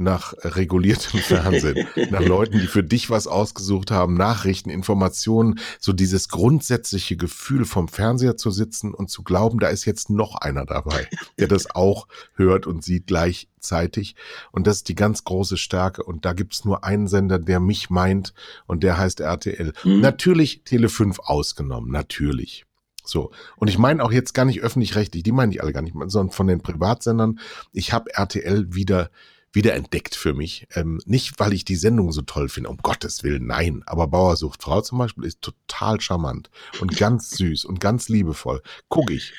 [0.00, 6.28] nach reguliertem Fernsehen, nach Leuten, die für dich was ausgesucht haben, Nachrichten, Informationen, so dieses
[6.28, 11.08] grundsätzliche Gefühl vom Fernseher zu sitzen und zu glauben, da ist jetzt noch einer dabei,
[11.38, 14.16] der das auch hört und sieht gleichzeitig.
[14.50, 16.02] Und das ist die ganz große Stärke.
[16.02, 18.32] Und da gibt's nur einen Sender, der mich meint
[18.66, 19.72] und der heißt RTL.
[19.84, 20.00] Mhm.
[20.00, 22.64] Natürlich Tele 5 ausgenommen, natürlich.
[23.04, 23.30] So.
[23.56, 26.30] Und ich meine auch jetzt gar nicht öffentlich-rechtlich, die meine ich alle gar nicht, sondern
[26.30, 27.40] von den Privatsendern.
[27.72, 29.10] Ich habe RTL wieder
[29.52, 30.66] wiederentdeckt für mich.
[30.74, 33.82] Ähm, nicht, weil ich die Sendung so toll finde, um Gottes Willen, nein.
[33.86, 38.62] Aber Bauer sucht Frau zum Beispiel ist total charmant und ganz süß und ganz liebevoll.
[38.88, 39.32] Guck ich.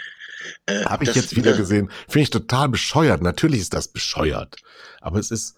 [0.66, 1.90] Äh, Habe ich jetzt wieder gesehen.
[2.08, 3.22] Finde ich total bescheuert.
[3.22, 4.58] Natürlich ist das bescheuert.
[5.00, 5.56] Aber es ist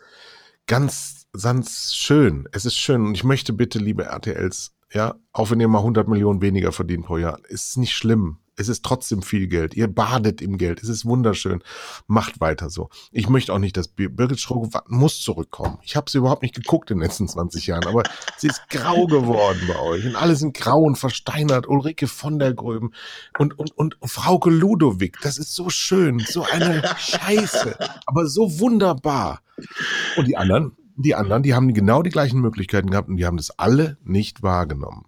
[0.68, 2.48] ganz, ganz schön.
[2.52, 3.08] Es ist schön.
[3.08, 7.06] Und ich möchte bitte, liebe RTLs, ja, auch wenn ihr mal 100 Millionen weniger verdient
[7.06, 8.38] pro Jahr, ist nicht schlimm.
[8.56, 9.74] Es ist trotzdem viel Geld.
[9.74, 10.84] Ihr badet im Geld.
[10.84, 11.64] Es ist wunderschön.
[12.06, 12.90] Macht weiter so.
[13.12, 15.80] Ich möchte auch nicht, dass Birgit Schroge muss zurückkommen.
[15.82, 18.04] Ich habe sie überhaupt nicht geguckt in den letzten 20 Jahren, aber
[18.38, 20.06] sie ist grau geworden bei euch.
[20.06, 21.68] Und alle sind grau und versteinert.
[21.68, 22.94] Ulrike von der Gröben
[23.40, 25.18] und, und, und Frauke Ludowig.
[25.24, 26.20] Das ist so schön.
[26.20, 27.78] So eine Scheiße.
[28.06, 29.42] Aber so wunderbar.
[30.16, 33.38] Und die anderen, die anderen, die haben genau die gleichen Möglichkeiten gehabt und die haben
[33.38, 35.06] das alle nicht wahrgenommen.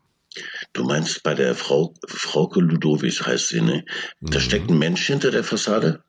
[0.76, 3.86] Du meinst bei der Frau, Frauke Ludowig heißt sie, ne?
[4.20, 4.42] Da mhm.
[4.42, 6.04] steckt ein Mensch hinter der Fassade?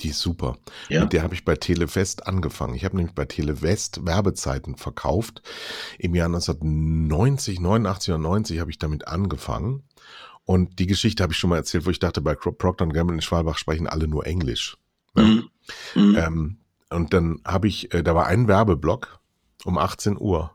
[0.00, 0.58] Die ist super.
[0.90, 1.00] Ja?
[1.00, 2.74] Mit der habe ich bei Telewest angefangen.
[2.74, 5.40] Ich habe nämlich bei Telewest Werbezeiten verkauft.
[5.98, 9.84] Im Jahr 1990, 89 oder 90 habe ich damit angefangen.
[10.44, 13.22] Und die Geschichte habe ich schon mal erzählt, wo ich dachte, bei Procter Gamble in
[13.22, 14.76] Schwalbach sprechen alle nur Englisch.
[15.14, 15.48] Mhm.
[15.94, 16.16] Mhm.
[16.16, 16.56] Ähm,
[16.90, 19.18] und dann habe ich, äh, da war ein Werbeblock
[19.64, 20.54] um 18 Uhr.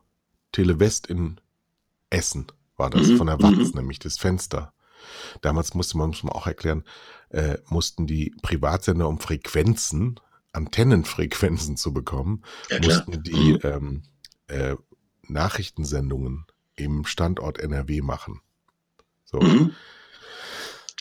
[0.52, 1.38] Telewest in
[2.12, 2.46] Essen
[2.78, 3.18] war das, mhm.
[3.18, 3.80] von der Watz, mhm.
[3.80, 4.74] nämlich das Fenster.
[5.42, 6.84] Damals musste man, muss man auch erklären,
[7.30, 10.20] äh, mussten die Privatsender um Frequenzen,
[10.52, 13.60] Antennenfrequenzen zu bekommen, ja, mussten die mhm.
[13.64, 14.04] ähm,
[14.48, 14.76] äh,
[15.28, 18.42] Nachrichtensendungen im Standort NRW machen.
[19.26, 19.40] So.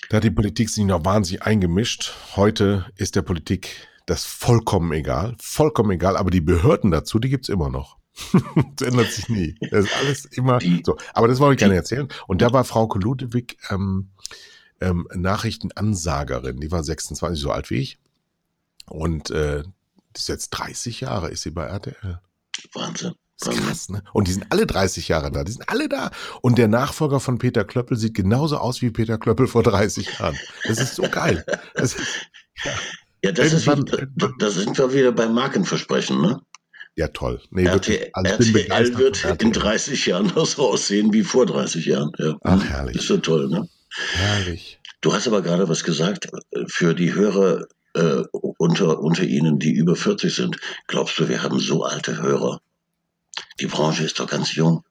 [0.09, 2.15] Da hat die Politik sich noch wahnsinnig eingemischt.
[2.37, 7.49] Heute ist der Politik das vollkommen egal, vollkommen egal, aber die Behörden dazu, die gibt's
[7.49, 7.99] immer noch.
[8.77, 9.57] das ändert sich nie.
[9.71, 10.97] Das ist alles immer so.
[11.15, 12.09] Aber das wollte ich gerne erzählen.
[12.27, 14.11] Und da war Frau Ludewig ähm,
[14.81, 16.59] ähm, Nachrichtenansagerin.
[16.59, 17.99] Die war 26, so alt wie ich.
[18.87, 22.21] Und äh, die ist jetzt 30 Jahre, ist sie bei RTL.
[22.73, 23.15] Wahnsinn.
[23.41, 24.03] Das ist krass, ne?
[24.13, 25.43] Und die sind alle 30 Jahre da.
[25.43, 26.13] Die sind alle da.
[26.41, 30.39] Und der Nachfolger von Peter Klöppel sieht genauso aus wie Peter Klöppel vor 30 Jahren.
[30.63, 31.45] Das ist so geil.
[31.75, 32.07] Das ist,
[32.65, 32.73] ja.
[33.25, 36.41] ja, das, ist, da sind wir wieder beim Markenversprechen, ne?
[36.97, 37.41] Ja, toll.
[37.51, 42.13] Nee, RTL, also RTL wird in 30 Jahren noch so aussehen wie vor 30 Jahren.
[42.19, 42.37] Ja.
[42.43, 42.97] Ach, herrlich.
[42.97, 43.69] Ist so toll, ne?
[44.13, 44.79] Herrlich.
[45.01, 46.29] Du hast aber gerade was gesagt
[46.69, 50.57] für die Hörer äh, unter, unter Ihnen, die über 40 sind.
[50.87, 52.61] Glaubst du, wir haben so alte Hörer?
[53.61, 54.85] Die Branche ist doch ganz jung.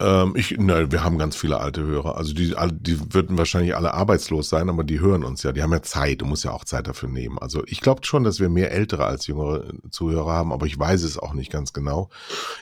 [0.00, 2.16] Ähm, ich, ne, wir haben ganz viele alte Hörer.
[2.16, 5.52] Also die, die würden wahrscheinlich alle arbeitslos sein, aber die hören uns ja.
[5.52, 6.20] Die haben ja Zeit.
[6.20, 7.38] Du musst ja auch Zeit dafür nehmen.
[7.38, 11.02] Also ich glaube schon, dass wir mehr ältere als jüngere Zuhörer haben, aber ich weiß
[11.02, 12.10] es auch nicht ganz genau.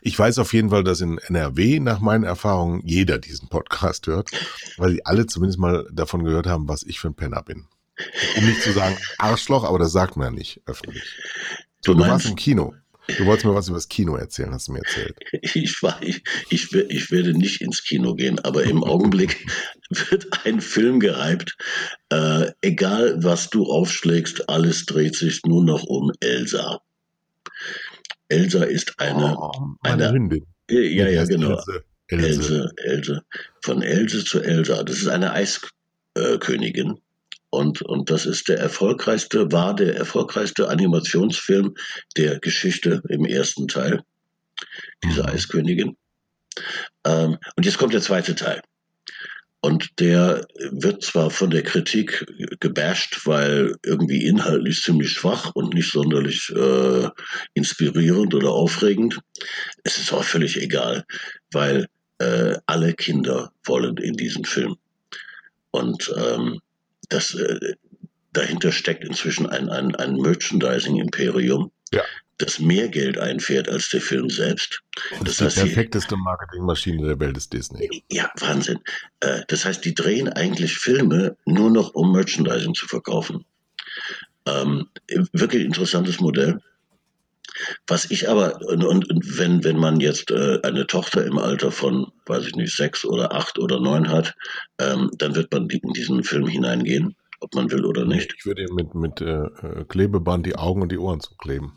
[0.01, 4.31] Ich weiß auf jeden Fall, dass in NRW nach meinen Erfahrungen jeder diesen Podcast hört,
[4.79, 7.67] weil sie alle zumindest mal davon gehört haben, was ich für ein Penner bin.
[8.37, 11.19] Um nicht zu sagen Arschloch, aber das sagt man ja nicht öffentlich.
[11.85, 12.75] So, du, du warst im Kino.
[13.07, 15.17] Du wolltest mir was über das Kino erzählen, hast du mir erzählt.
[15.43, 19.47] Ich, war, ich, ich, ich werde nicht ins Kino gehen, aber im Augenblick
[19.91, 21.57] wird ein Film gehypt.
[22.11, 26.81] Äh, egal, was du aufschlägst, alles dreht sich nur noch um Elsa.
[28.29, 30.47] Elsa ist eine, oh, eine Hündin.
[30.69, 31.53] Ja, ja, genau.
[31.53, 31.85] Else.
[32.09, 33.23] Else, Else.
[33.63, 34.83] Von Else zu Elsa.
[34.83, 36.99] Das ist eine Eiskönigin.
[37.57, 41.75] Und, und das ist der erfolgreichste, war der erfolgreichste Animationsfilm
[42.15, 44.03] der Geschichte im ersten Teil,
[45.03, 45.29] diese mhm.
[45.31, 45.97] Eiskönigin.
[47.07, 48.61] Ähm, und jetzt kommt der zweite Teil.
[49.63, 52.27] Und der wird zwar von der Kritik
[52.61, 57.09] gebasht, weil irgendwie inhaltlich ziemlich schwach und nicht sonderlich äh,
[57.55, 59.19] inspirierend oder aufregend.
[59.83, 61.07] Es ist auch völlig egal,
[61.53, 61.87] weil
[62.19, 64.77] äh, alle Kinder wollen in diesen Film.
[65.71, 66.61] Und ähm,
[67.09, 67.75] das, äh,
[68.33, 72.03] dahinter steckt inzwischen ein, ein, ein Merchandising-Imperium, ja.
[72.39, 74.83] das mehr Geld einfährt als der Film selbst.
[75.23, 78.05] Das, das ist die perfekteste Marketingmaschine der Welt ist Disney.
[78.11, 78.81] Ja, Wahnsinn.
[79.21, 83.45] Äh, das heißt, die drehen eigentlich Filme nur noch, um Merchandising zu verkaufen.
[84.47, 84.89] Ähm,
[85.33, 86.61] wirklich interessantes Modell.
[87.87, 92.13] Was ich aber, und, und wenn, wenn man jetzt äh, eine Tochter im Alter von,
[92.27, 94.35] weiß ich nicht, sechs oder acht oder neun hat,
[94.79, 98.35] ähm, dann wird man in diesen Film hineingehen, ob man will oder nicht.
[98.39, 101.73] Ich würde mit, mit äh, äh, Klebeband die Augen und die Ohren zukleben.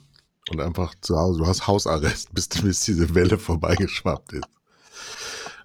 [0.50, 4.48] Und einfach zu Hause, du hast Hausarrest, bis, bis diese Welle vorbeigeschwappt ist.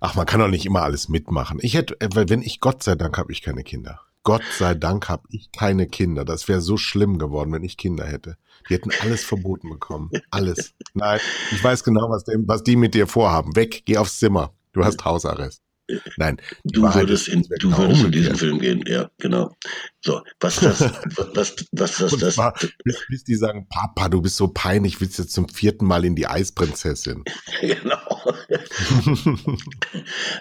[0.01, 1.59] Ach, man kann doch nicht immer alles mitmachen.
[1.63, 4.01] Ich hätte, äh, wenn ich, Gott sei Dank, habe ich keine Kinder.
[4.23, 6.25] Gott sei Dank habe ich keine Kinder.
[6.25, 8.37] Das wäre so schlimm geworden, wenn ich Kinder hätte.
[8.69, 10.11] Die hätten alles verboten bekommen.
[10.31, 10.75] Alles.
[10.95, 13.55] Nein, ich weiß genau, was, dem, was die mit dir vorhaben.
[13.57, 14.55] Weg, geh aufs Zimmer.
[14.73, 15.65] Du hast Hausarrest.
[16.17, 19.55] Nein, du würdest, in, du würdest in diesen Film gehen, ja, genau.
[20.01, 24.37] So, was das, was, was das, das, zwar, bis, bis, die sagen, Papa, du bist
[24.37, 27.23] so peinlich, willst jetzt zum vierten Mal in die Eisprinzessin.
[27.61, 27.99] genau.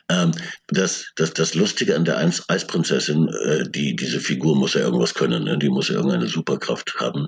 [0.10, 0.32] ähm,
[0.68, 5.14] das, das, das Lustige an der Eis Eisprinzessin, äh, die, diese Figur muss ja irgendwas
[5.14, 5.58] können, ne?
[5.58, 7.28] die muss ja irgendeine Superkraft haben.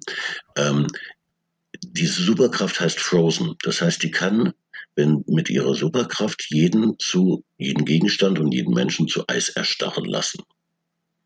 [0.55, 0.87] Ähm,
[1.81, 3.55] diese Superkraft heißt Frozen.
[3.63, 4.53] Das heißt, die kann
[4.95, 10.41] wenn mit ihrer Superkraft jeden zu, jeden Gegenstand und jeden Menschen zu Eis erstarren lassen.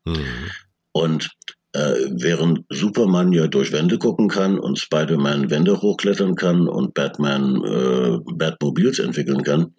[0.04, 0.50] Mhm.
[0.92, 1.30] Und
[1.72, 7.62] äh, während Superman ja durch Wände gucken kann und Spider-Man Wände hochklettern kann und Batman
[7.64, 9.74] äh, Batmobiles entwickeln kann,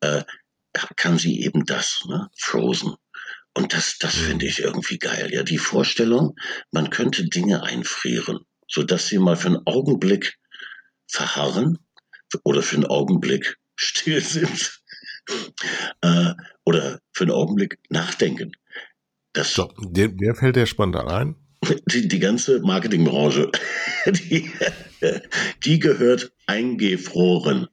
[0.00, 0.22] äh,
[0.96, 2.28] kann sie eben das, ne?
[2.36, 2.94] Frozen.
[3.54, 4.24] Und das, das mhm.
[4.24, 5.30] finde ich irgendwie geil.
[5.32, 6.36] Ja, die Vorstellung,
[6.70, 10.38] man könnte Dinge einfrieren, sodass sie mal für einen Augenblick
[11.06, 11.78] verharren
[12.44, 14.80] oder für einen Augenblick still sind
[16.00, 16.32] äh,
[16.64, 18.52] oder für einen Augenblick nachdenken.
[19.32, 21.36] Das, so, der, der fällt dir spontan ein?
[21.86, 23.50] Die, die ganze Marketingbranche,
[24.06, 24.50] die,
[25.64, 27.68] die gehört eingefroren.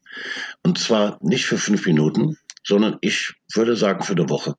[0.64, 4.56] Und zwar nicht für fünf Minuten, sondern ich würde sagen für eine Woche.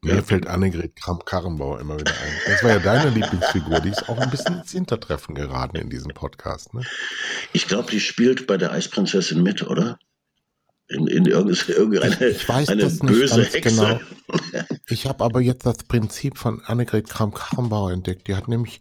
[0.00, 0.22] Mir ja.
[0.22, 2.32] fällt Annegret Kramp-Karrenbauer immer wieder ein.
[2.46, 3.80] Das war ja deine Lieblingsfigur.
[3.80, 6.72] Die ist auch ein bisschen ins Hintertreffen geraten in diesem Podcast.
[6.72, 6.82] Ne?
[7.52, 9.98] Ich glaube, die spielt bei der Eisprinzessin mit, oder?
[10.88, 14.00] In, in irgendeine ich weiß eine das böse nicht ganz Hexe.
[14.30, 14.70] Genau.
[14.88, 18.26] Ich habe aber jetzt das Prinzip von Annegret Kramp-Karrenbauer entdeckt.
[18.26, 18.80] Die hat nämlich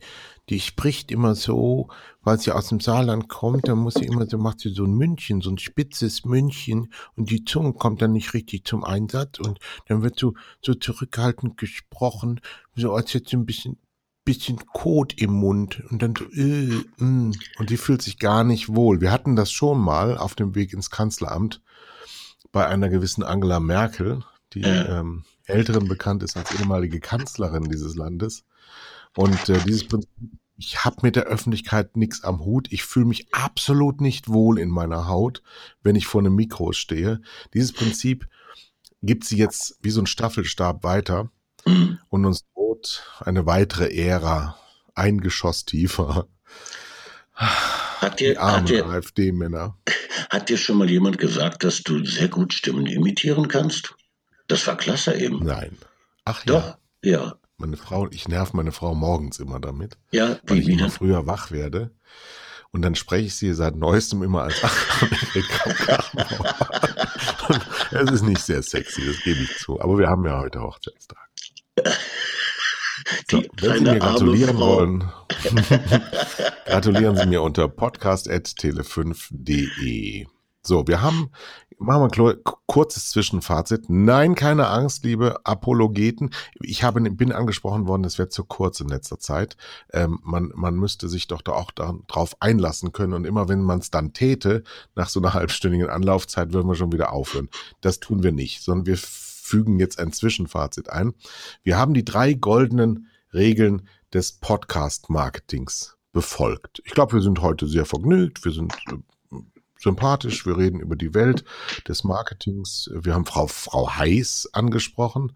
[0.50, 1.89] die spricht immer so,
[2.22, 4.93] weil sie aus dem Saarland kommt, dann muss sie immer so, macht sie so ein
[4.93, 9.60] München, so ein spitzes München und die Zunge kommt dann nicht richtig zum Einsatz und
[9.88, 12.39] dann wird so, so zurückhaltend gesprochen,
[12.76, 13.78] so als jetzt ein bisschen,
[14.24, 18.74] bisschen Kot im Mund und dann so, äh, mm, und die fühlt sich gar nicht
[18.74, 19.02] wohl.
[19.02, 21.62] Wir hatten das schon mal auf dem Weg ins Kanzleramt
[22.52, 28.44] bei einer gewissen Angela Merkel, die ähm, Älteren bekannt ist als ehemalige Kanzlerin dieses Landes.
[29.16, 30.10] Und äh, dieses Prinzip,
[30.58, 32.72] ich habe mit der Öffentlichkeit nichts am Hut.
[32.72, 35.44] Ich fühle mich absolut nicht wohl in meiner Haut,
[35.84, 37.22] wenn ich vor einem Mikro stehe.
[37.54, 38.28] Dieses Prinzip
[39.04, 41.30] gibt sie jetzt wie so ein Staffelstab weiter
[42.10, 44.58] und uns droht eine weitere Ära,
[44.96, 46.28] ein Geschoss tiefer.
[48.02, 49.78] Hat dir, Die armen AfD-Männer.
[50.30, 53.96] Hat dir schon mal jemand gesagt, dass du sehr gut Stimmen imitieren kannst?
[54.48, 55.44] Das war klasse eben.
[55.44, 55.78] Nein.
[56.26, 57.12] Ach Doch, ja.
[57.12, 57.36] ja.
[57.58, 61.50] Meine Frau, ich nerv meine Frau morgens immer damit, ja, weil ich immer früher wach
[61.50, 61.90] werde.
[62.72, 64.62] Und dann spreche ich sie seit neuestem immer als
[67.50, 69.82] und, Es ist nicht sehr sexy, das gebe ich zu.
[69.82, 71.18] Aber wir haben ja heute Hochzeitstag.
[73.30, 75.10] So, wenn Sie mir gratulieren wollen,
[76.65, 80.28] gratulieren Sie mir unter podcast.tele5.de.
[80.62, 81.32] So, wir haben,
[81.78, 83.89] machen wir ein kurzes Zwischenfazit.
[83.89, 86.32] Nein, keine Angst, liebe Apologeten.
[86.60, 89.56] Ich habe, bin angesprochen worden, das wäre zu kurz in letzter Zeit.
[89.93, 93.13] Ähm, man, man müsste sich doch da auch darauf einlassen können.
[93.13, 94.63] Und immer wenn man es dann täte,
[94.96, 97.48] nach so einer halbstündigen Anlaufzeit, würden wir schon wieder aufhören.
[97.80, 98.98] Das tun wir nicht, sondern wir
[99.48, 101.14] fügen jetzt ein Zwischenfazit ein.
[101.64, 106.82] Wir haben die drei goldenen Regeln des Podcast-Marketings befolgt.
[106.86, 108.44] Ich glaube, wir sind heute sehr vergnügt.
[108.44, 109.38] Wir sind äh,
[109.78, 110.46] sympathisch.
[110.46, 111.44] Wir reden über die Welt
[111.88, 112.90] des Marketings.
[112.94, 115.34] Wir haben Frau, Frau Heiß angesprochen.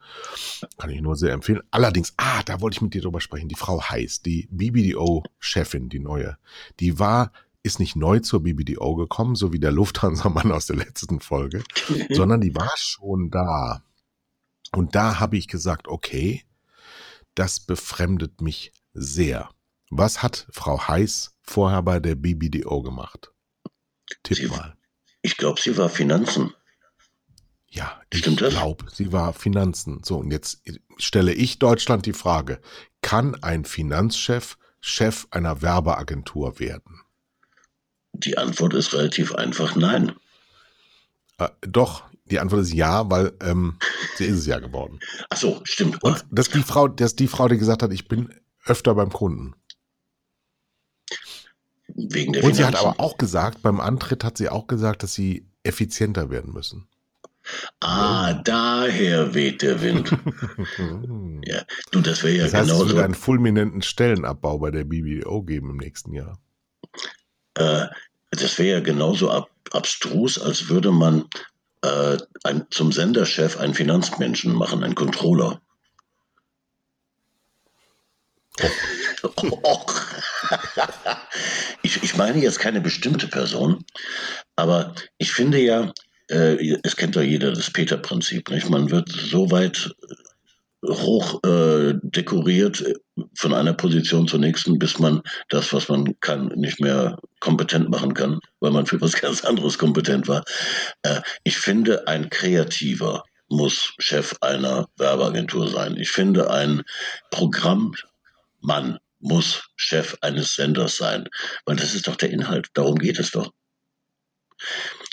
[0.78, 1.62] Kann ich nur sehr empfehlen.
[1.72, 3.50] Allerdings, ah, da wollte ich mit dir drüber sprechen.
[3.50, 6.38] Die Frau Heiß, die BBDO-Chefin, die neue,
[6.80, 7.32] die war
[7.64, 11.64] ist nicht neu zur BBDO gekommen, so wie der Lufthansa-Mann aus der letzten Folge,
[12.10, 13.84] sondern die war schon da.
[14.72, 16.44] Und da habe ich gesagt, okay,
[17.36, 19.50] das befremdet mich sehr.
[19.90, 23.32] Was hat Frau Heiß vorher bei der BBDO gemacht?
[24.24, 24.76] Tipp sie, mal.
[25.22, 26.54] Ich glaube, sie war Finanzen.
[27.68, 30.02] Ja, ich glaube, sie war Finanzen.
[30.04, 30.62] So, und jetzt
[30.98, 32.60] stelle ich Deutschland die Frage,
[33.02, 37.02] kann ein Finanzchef Chef einer Werbeagentur werden?
[38.14, 40.14] Die Antwort ist relativ einfach nein.
[41.38, 43.78] Äh, doch, die Antwort ist ja, weil ähm,
[44.16, 45.00] sie ist es ja geworden.
[45.30, 46.04] Ach so, stimmt.
[46.04, 48.34] Und das ist die Frau, das ist die Frau, die gesagt hat, ich bin
[48.66, 49.56] öfter beim Kunden.
[51.88, 55.14] Wegen der Und sie hat aber auch gesagt, beim Antritt hat sie auch gesagt, dass
[55.14, 56.88] sie effizienter werden müssen.
[57.80, 60.12] Ah, daher weht der Wind.
[61.46, 62.86] ja, du, das wäre ja das heißt, genauso.
[62.86, 66.40] Es wird einen fulminanten Stellenabbau bei der BBO geben im nächsten Jahr.
[67.56, 67.88] Äh,
[68.30, 71.26] das wäre ja genauso ab, abstrus, als würde man
[71.82, 75.62] äh, ein, zum Senderchef einen Finanzmenschen machen, einen Controller.
[81.84, 83.84] Ich, ich meine jetzt keine bestimmte Person,
[84.56, 85.94] aber ich finde ja,
[86.30, 88.70] äh, es kennt ja jeder das Peter-Prinzip, nicht?
[88.70, 89.96] Man wird so weit
[90.88, 92.96] hoch äh, dekoriert äh,
[93.36, 98.14] von einer Position zur nächsten, bis man das, was man kann, nicht mehr kompetent machen
[98.14, 100.44] kann, weil man für was ganz anderes kompetent war.
[101.04, 105.98] Äh, ich finde, ein Kreativer muss Chef einer Werbeagentur sein.
[105.98, 106.84] Ich finde, ein
[107.32, 111.28] Programmmann muss Chef eines Senders sein,
[111.66, 112.70] weil das ist doch der Inhalt.
[112.74, 113.52] Darum geht es doch.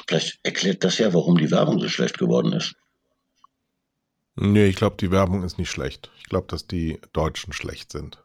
[0.06, 2.74] Vielleicht erklärt das ja, warum die Werbung so schlecht geworden ist.
[4.40, 6.10] Nee, ich glaube, die Werbung ist nicht schlecht.
[6.18, 8.22] Ich glaube, dass die Deutschen schlecht sind.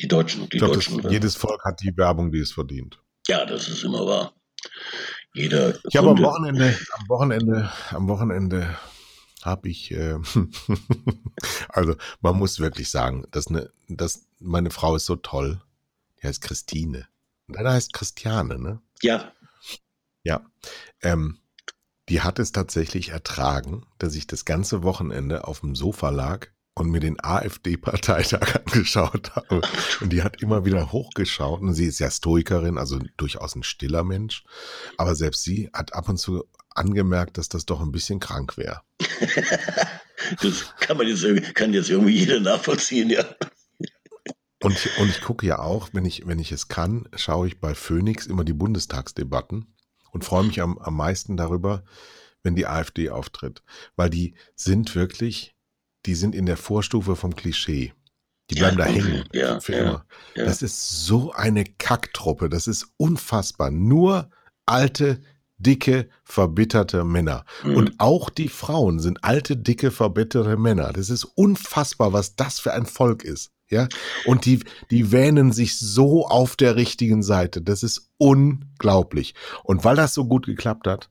[0.00, 1.00] Die Deutschen, die ich glaub, Deutschen.
[1.00, 3.00] Das, jedes Volk hat die Werbung, die es verdient.
[3.28, 4.34] Ja, das ist immer wahr.
[5.32, 5.78] Jeder.
[5.88, 8.76] Ich habe am Wochenende, am Wochenende, am Wochenende
[9.42, 10.18] habe ich, äh,
[11.68, 15.62] also man muss wirklich sagen, dass, ne, dass meine Frau ist so toll.
[16.22, 17.08] Die heißt Christine.
[17.48, 18.80] Deine heißt Christiane, ne?
[19.02, 19.32] Ja.
[20.24, 20.44] Ja.
[21.02, 21.38] Ähm,
[22.08, 26.90] die hat es tatsächlich ertragen, dass ich das ganze Wochenende auf dem Sofa lag und
[26.90, 29.62] mir den AfD-Parteitag angeschaut habe.
[30.00, 31.60] Und die hat immer wieder hochgeschaut.
[31.60, 34.44] Und sie ist ja Stoikerin, also durchaus ein stiller Mensch.
[34.96, 38.82] Aber selbst sie hat ab und zu angemerkt, dass das doch ein bisschen krank wäre.
[40.42, 43.24] das kann man jetzt, kann jetzt irgendwie jeder nachvollziehen, ja.
[44.60, 47.60] Und ich, und ich gucke ja auch, wenn ich, wenn ich es kann, schaue ich
[47.60, 49.73] bei Phoenix immer die Bundestagsdebatten
[50.14, 51.82] und freue mich am, am meisten darüber,
[52.42, 53.62] wenn die AfD auftritt.
[53.96, 55.54] Weil die sind wirklich,
[56.06, 57.92] die sind in der Vorstufe vom Klischee.
[58.50, 60.06] Die bleiben ja, da hängen ja, für immer.
[60.34, 62.48] Ja, das ist so eine Kacktruppe.
[62.48, 63.70] Das ist unfassbar.
[63.70, 64.30] Nur
[64.66, 65.20] alte,
[65.56, 67.44] dicke, verbitterte Männer.
[67.64, 67.76] Mhm.
[67.76, 70.92] Und auch die Frauen sind alte, dicke, verbitterte Männer.
[70.92, 73.50] Das ist unfassbar, was das für ein Volk ist.
[73.74, 73.88] Ja,
[74.24, 74.60] und die,
[74.92, 77.60] die wähnen sich so auf der richtigen Seite.
[77.60, 79.34] Das ist unglaublich.
[79.64, 81.10] Und weil das so gut geklappt hat,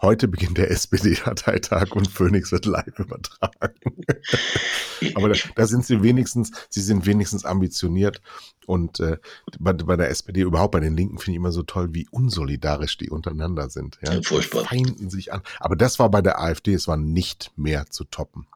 [0.00, 3.96] heute beginnt der SPD-Parteitag und Phoenix wird live übertragen.
[5.16, 8.20] Aber da, da, sind sie wenigstens, sie sind wenigstens ambitioniert.
[8.64, 9.18] Und äh,
[9.58, 12.96] bei, bei der SPD, überhaupt bei den Linken, finde ich immer so toll, wie unsolidarisch
[12.96, 13.98] die untereinander sind.
[14.06, 14.66] Ja, furchtbar.
[14.66, 15.42] Feinden sich an.
[15.58, 18.46] Aber das war bei der AfD, es war nicht mehr zu toppen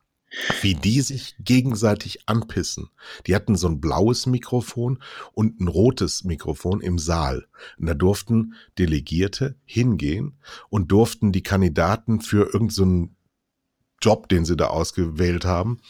[0.60, 2.90] wie die sich gegenseitig anpissen.
[3.26, 4.98] Die hatten so ein blaues Mikrofon
[5.32, 7.46] und ein rotes Mikrofon im Saal.
[7.78, 13.08] Und da durften Delegierte hingehen und durften die Kandidaten für irgendeinen so
[14.00, 15.80] Job, den sie da ausgewählt haben,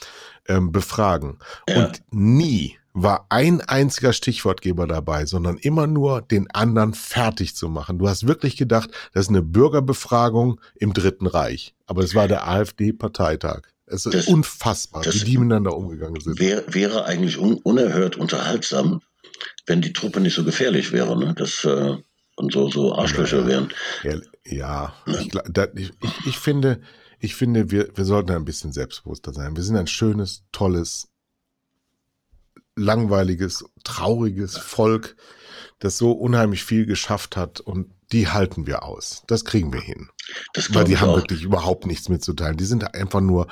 [0.46, 1.38] ähm, befragen.
[1.68, 1.84] Ja.
[1.84, 7.98] Und nie war ein einziger Stichwortgeber dabei, sondern immer nur den anderen fertig zu machen.
[7.98, 11.74] Du hast wirklich gedacht, das ist eine Bürgerbefragung im Dritten Reich.
[11.86, 13.68] Aber es war der AfD-Parteitag.
[13.90, 16.38] Es ist Das- unfassbar, das- wie die miteinander umgegangen sind.
[16.38, 19.00] Wär, wäre eigentlich un, unerhört unterhaltsam,
[19.66, 21.34] wenn die Truppe nicht so gefährlich wäre, ne?
[21.36, 21.96] Das, äh,
[22.36, 23.72] und so, so Arschlöcher wären.
[24.04, 26.80] Ja, ja ich, gla- da, ich, ich, ich finde,
[27.18, 29.56] ich finde, wir, wir sollten ein bisschen selbstbewusster sein.
[29.56, 31.08] Wir sind ein schönes, tolles,
[32.76, 35.16] langweiliges, trauriges Volk,
[35.80, 39.22] das so unheimlich viel geschafft hat und die halten wir aus.
[39.26, 40.08] Das kriegen wir hin.
[40.54, 41.16] Das Weil die haben auch.
[41.16, 42.56] wirklich überhaupt nichts mitzuteilen.
[42.56, 43.48] Die sind einfach nur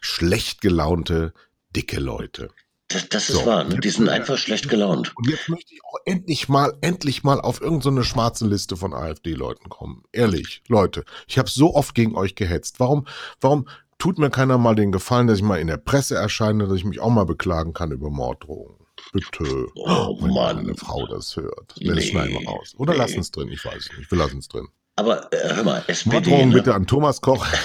[0.00, 1.32] schlecht gelaunte,
[1.74, 2.50] dicke Leute.
[2.88, 3.40] Das, das So.
[3.40, 3.78] ist wahr, ne?
[3.80, 5.14] Die sind einfach schlecht gelaunt.
[5.14, 8.94] Und jetzt möchte ich auch endlich mal, endlich mal auf irgendeine so schwarze Liste von
[8.94, 10.04] AfD-Leuten kommen.
[10.10, 12.80] Ehrlich, Leute, ich habe so oft gegen euch gehetzt.
[12.80, 13.06] Warum,
[13.42, 16.78] warum tut mir keiner mal den Gefallen, dass ich mal in der Presse erscheine, dass
[16.78, 18.77] ich mich auch mal beklagen kann über Morddrohungen?
[19.12, 19.66] Bitte.
[19.74, 20.56] Oh, wenn Mann.
[20.56, 21.74] meine Frau das hört.
[21.76, 22.74] Das Nee, schneiden wir raus.
[22.78, 22.98] Oder nee.
[22.98, 24.10] lassen es drin, ich weiß es nicht.
[24.10, 24.68] Wir lassen es drin.
[24.96, 26.14] Aber äh, hör mal, SPD.
[26.16, 26.54] Morddrohungen Ne?
[26.56, 27.46] bitte an Thomas Koch.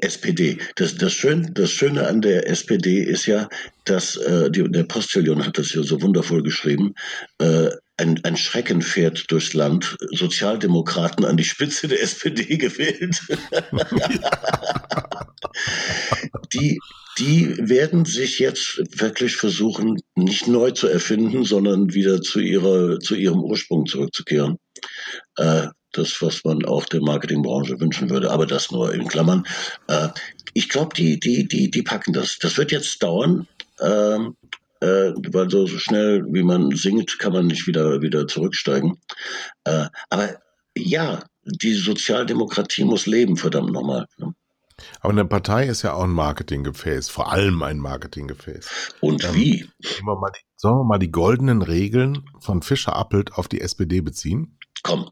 [0.00, 0.58] SPD.
[0.74, 3.48] Das, das, Schön, das Schöne an der SPD ist ja,
[3.84, 6.94] dass äh, die, der Postillon hat das ja so wundervoll geschrieben.
[7.38, 9.96] Äh, ein, ein Schrecken fährt durchs Land.
[10.12, 13.20] Sozialdemokraten an die Spitze der SPD gewählt.
[16.52, 16.78] die,
[17.18, 23.14] die werden sich jetzt wirklich versuchen, nicht neu zu erfinden, sondern wieder zu, ihrer, zu
[23.14, 24.58] ihrem Ursprung zurückzukehren.
[25.36, 29.46] Äh, das, was man auch der Marketingbranche wünschen würde, aber das nur in Klammern.
[29.88, 30.08] Äh,
[30.52, 32.38] ich glaube, die, die, die, die packen das.
[32.38, 33.46] Das wird jetzt dauern,
[33.80, 34.36] ähm,
[34.80, 39.00] äh, weil so, so schnell wie man singt, kann man nicht wieder, wieder zurücksteigen.
[39.64, 40.36] Äh, aber
[40.76, 44.06] ja, die Sozialdemokratie muss leben, verdammt nochmal.
[44.18, 44.34] Ne?
[45.00, 48.94] Aber eine Partei ist ja auch ein Marketinggefäß, vor allem ein Marketinggefäß.
[49.00, 49.70] Und Ähm, wie?
[49.80, 54.00] Sollen wir, mal die, sollen wir mal die goldenen Regeln von Fischer-Appelt auf die SPD
[54.00, 54.58] beziehen?
[54.82, 55.10] Komm,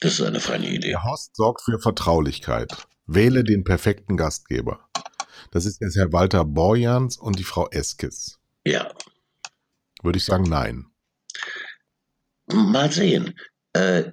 [0.00, 0.88] das ist eine feine Idee.
[0.88, 2.86] Der Host sorgt für Vertraulichkeit.
[3.06, 4.80] Wähle den perfekten Gastgeber.
[5.50, 8.40] Das ist jetzt Herr Walter Borjans und die Frau Eskes.
[8.66, 8.92] Ja,
[10.02, 10.86] Würde ich sagen, nein.
[12.46, 13.38] mal sehen.
[13.72, 14.12] Äh,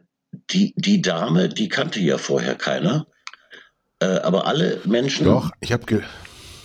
[0.50, 3.08] die, die Dame, die kannte ja vorher keiner.
[4.00, 5.26] Äh, aber alle Menschen.
[5.26, 6.02] Doch, ich habe ge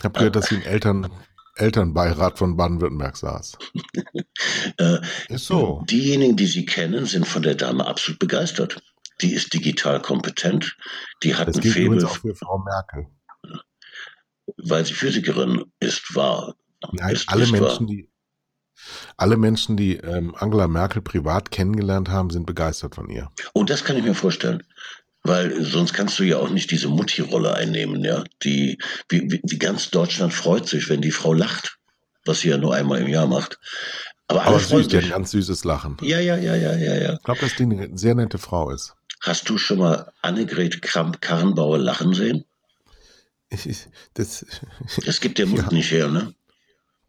[0.03, 1.11] hab gehört, dass sie im Eltern
[1.59, 3.57] Elternbeirat von Baden-Württemberg saß.
[4.79, 5.83] Äh, Ist so.
[5.89, 8.83] Diejenigen, die sie kennen, sind von der Dame absolut begeistert.
[9.23, 10.77] Die ist digital kompetent.
[11.23, 13.07] Die hat Das ein gilt übrigens Faible, auch für Frau Merkel.
[14.59, 16.55] weil sie Physikerin ist, wahr.
[16.93, 18.09] Nein, ist, alle Menschen, die
[19.17, 23.31] alle Menschen, die ähm, Angela Merkel privat kennengelernt haben, sind begeistert von ihr.
[23.55, 24.63] Und das kann ich mir vorstellen.
[25.23, 28.23] Weil sonst kannst du ja auch nicht diese Mutti-Rolle einnehmen, ja.
[28.45, 31.79] Die, wie, wie, ganz Deutschland freut sich, wenn die Frau lacht,
[32.25, 33.59] was sie ja nur einmal im Jahr macht.
[34.29, 35.97] Aber Aber süß, die hat ein ganz süßes Lachen.
[36.01, 37.15] Ja, ja, ja, ja, ja, ja.
[37.15, 38.95] Ich glaube, dass die eine sehr nette Frau ist.
[39.21, 42.45] Hast du schon mal Annegret Kramp-Karrenbauer lachen sehen?
[43.49, 44.47] Ich, das,
[45.05, 45.73] Das gibt der Mund Ja.
[45.73, 46.35] nicht her, ne?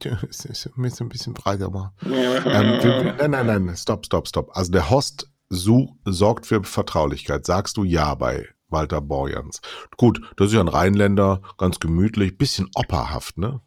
[0.29, 1.93] so ein bisschen breit, aber.
[2.05, 4.55] Ähm, nein, nein, nein, stopp, stopp, stopp.
[4.55, 7.45] Also der Host su sorgt für Vertraulichkeit.
[7.45, 9.61] Sagst du ja bei Walter Borjans.
[9.95, 13.61] Gut, das ist ja ein Rheinländer, ganz gemütlich, bisschen opperhaft, ne?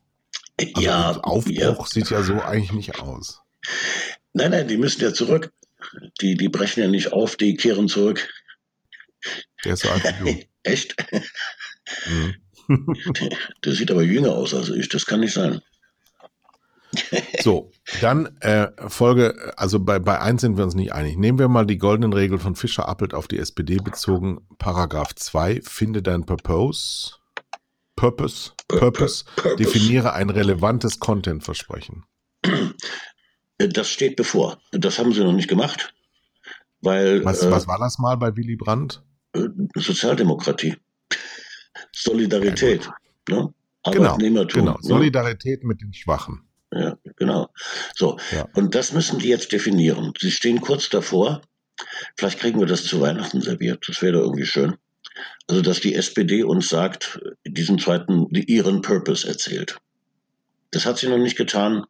[0.61, 1.85] Also ja, Aufbruch ja.
[1.87, 3.41] sieht ja so eigentlich nicht aus.
[4.35, 5.53] Nein, nein, die müssen ja zurück.
[6.20, 8.28] Die, die brechen ja nicht auf, die kehren zurück.
[9.64, 10.47] Der ist so alt wie.
[10.62, 10.95] Echt?
[12.07, 12.37] Mhm.
[13.64, 15.61] Der sieht aber jünger aus als ich, das kann nicht sein.
[17.41, 17.70] So,
[18.01, 21.16] dann äh, Folge, also bei, bei eins sind wir uns nicht einig.
[21.16, 24.47] Nehmen wir mal die goldenen Regeln von Fischer-Appelt auf die SPD bezogen.
[24.59, 27.14] Paragraph 2, finde dein Purpose.
[27.97, 29.57] Purpose, Purpose, Purpose.
[29.57, 32.05] definiere ein relevantes Content-Versprechen.
[33.59, 34.59] Das steht bevor.
[34.72, 35.95] Das haben sie noch nicht gemacht,
[36.80, 39.03] weil Was, äh, was war das mal bei Willy Brandt?
[39.34, 40.76] äh, Sozialdemokratie,
[41.93, 42.88] Solidarität,
[43.28, 43.53] ne?
[43.84, 44.61] Genau, Arbeitnehmertum.
[44.61, 44.72] genau.
[44.72, 44.82] ne?
[44.82, 46.43] Solidarität mit den Schwachen.
[46.72, 47.48] Ja, genau.
[47.96, 48.46] So, Ja.
[48.54, 50.12] und das müssen die jetzt definieren.
[50.18, 51.42] Sie stehen kurz davor.
[52.16, 53.84] Vielleicht kriegen wir das zu Weihnachten serviert.
[53.88, 54.76] Das wäre doch irgendwie schön.
[55.48, 59.78] Also, dass die SPD uns sagt, diesen zweiten, ihren Purpose erzählt.
[60.70, 61.84] Das hat sie noch nicht getan.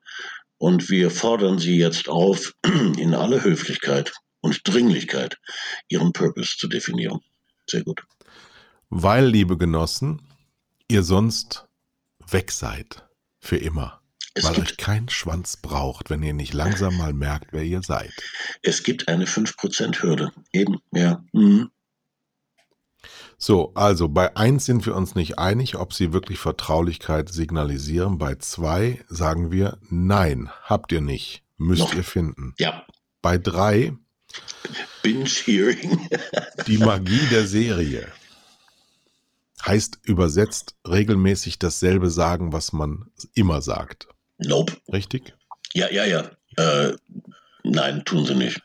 [0.56, 2.54] Und wir fordern sie jetzt auf,
[2.98, 5.38] in aller Höflichkeit und Dringlichkeit
[5.88, 7.20] ihren Purpose zu definieren.
[7.66, 8.02] Sehr gut.
[8.88, 10.22] Weil, liebe Genossen,
[10.88, 11.66] ihr sonst
[12.30, 13.04] weg seid.
[13.38, 13.99] Für immer.
[14.34, 17.82] Es weil gibt, euch kein Schwanz braucht, wenn ihr nicht langsam mal merkt, wer ihr
[17.82, 18.12] seid.
[18.62, 20.32] es gibt eine 5%-Hürde.
[20.52, 21.24] Eben, ja.
[21.32, 21.70] Mhm.
[23.42, 28.18] So, also bei eins sind wir uns nicht einig, ob sie wirklich Vertraulichkeit signalisieren.
[28.18, 31.94] Bei zwei sagen wir, nein, habt ihr nicht, müsst Noch.
[31.94, 32.54] ihr finden.
[32.58, 32.84] Ja,
[33.22, 33.94] Bei drei,
[35.02, 36.08] Binge-Hearing.
[36.66, 38.06] die Magie der Serie.
[39.64, 44.08] Heißt übersetzt regelmäßig dasselbe sagen, was man immer sagt.
[44.44, 44.76] Nope.
[44.92, 45.34] Richtig?
[45.74, 46.30] Ja, ja, ja.
[46.56, 46.96] Äh,
[47.62, 48.60] nein, tun sie nicht.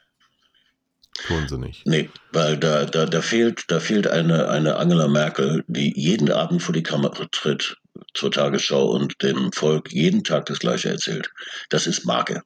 [1.27, 1.85] Tun sie nicht.
[1.85, 6.61] Nee, weil da, da, da fehlt, da fehlt eine, eine Angela Merkel, die jeden Abend
[6.61, 7.77] vor die Kamera tritt
[8.13, 11.31] zur Tagesschau und dem Volk jeden Tag das Gleiche erzählt.
[11.69, 12.41] Das ist Marke.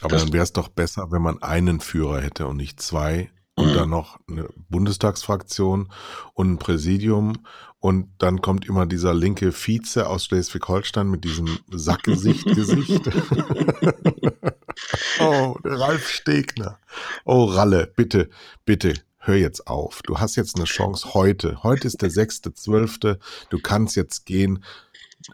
[0.00, 3.30] Aber Das- dann wäre es doch besser, wenn man einen Führer hätte und nicht zwei
[3.54, 3.74] und Mhm.
[3.74, 5.92] dann noch eine Bundestagsfraktion
[6.34, 7.46] und ein Präsidium
[7.82, 13.02] und dann kommt immer dieser linke Vize aus Schleswig-Holstein mit diesem Sackgesicht-Gesicht.
[15.18, 16.78] oh, der Ralf Stegner.
[17.24, 18.30] Oh, Ralle, bitte,
[18.64, 20.00] bitte, hör jetzt auf.
[20.02, 21.64] Du hast jetzt eine Chance heute.
[21.64, 23.18] Heute ist der 6.12.
[23.50, 24.62] Du kannst jetzt gehen.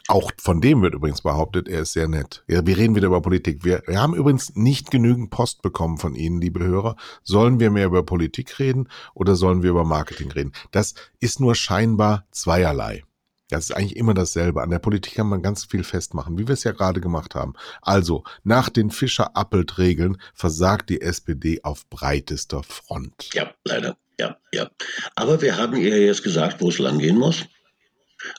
[0.07, 2.43] Auch von dem wird übrigens behauptet, er ist sehr nett.
[2.47, 3.63] Ja, wir reden wieder über Politik.
[3.63, 6.95] Wir, wir haben übrigens nicht genügend Post bekommen von Ihnen, liebe Hörer.
[7.23, 10.53] Sollen wir mehr über Politik reden oder sollen wir über Marketing reden?
[10.71, 13.03] Das ist nur scheinbar zweierlei.
[13.49, 14.61] Das ist eigentlich immer dasselbe.
[14.61, 17.53] An der Politik kann man ganz viel festmachen, wie wir es ja gerade gemacht haben.
[17.81, 23.33] Also, nach den Fischer-Appelt-Regeln versagt die SPD auf breitester Front.
[23.33, 23.97] Ja, leider.
[24.19, 24.69] Ja, ja.
[25.15, 27.45] Aber wir haben ihr jetzt gesagt, wo es langgehen muss.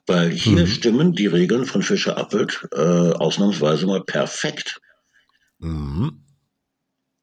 [0.06, 0.66] Weil hier Mhm.
[0.66, 4.80] stimmen die Regeln von Fischer Appelt äh, ausnahmsweise mal perfekt.
[5.58, 6.24] Mhm.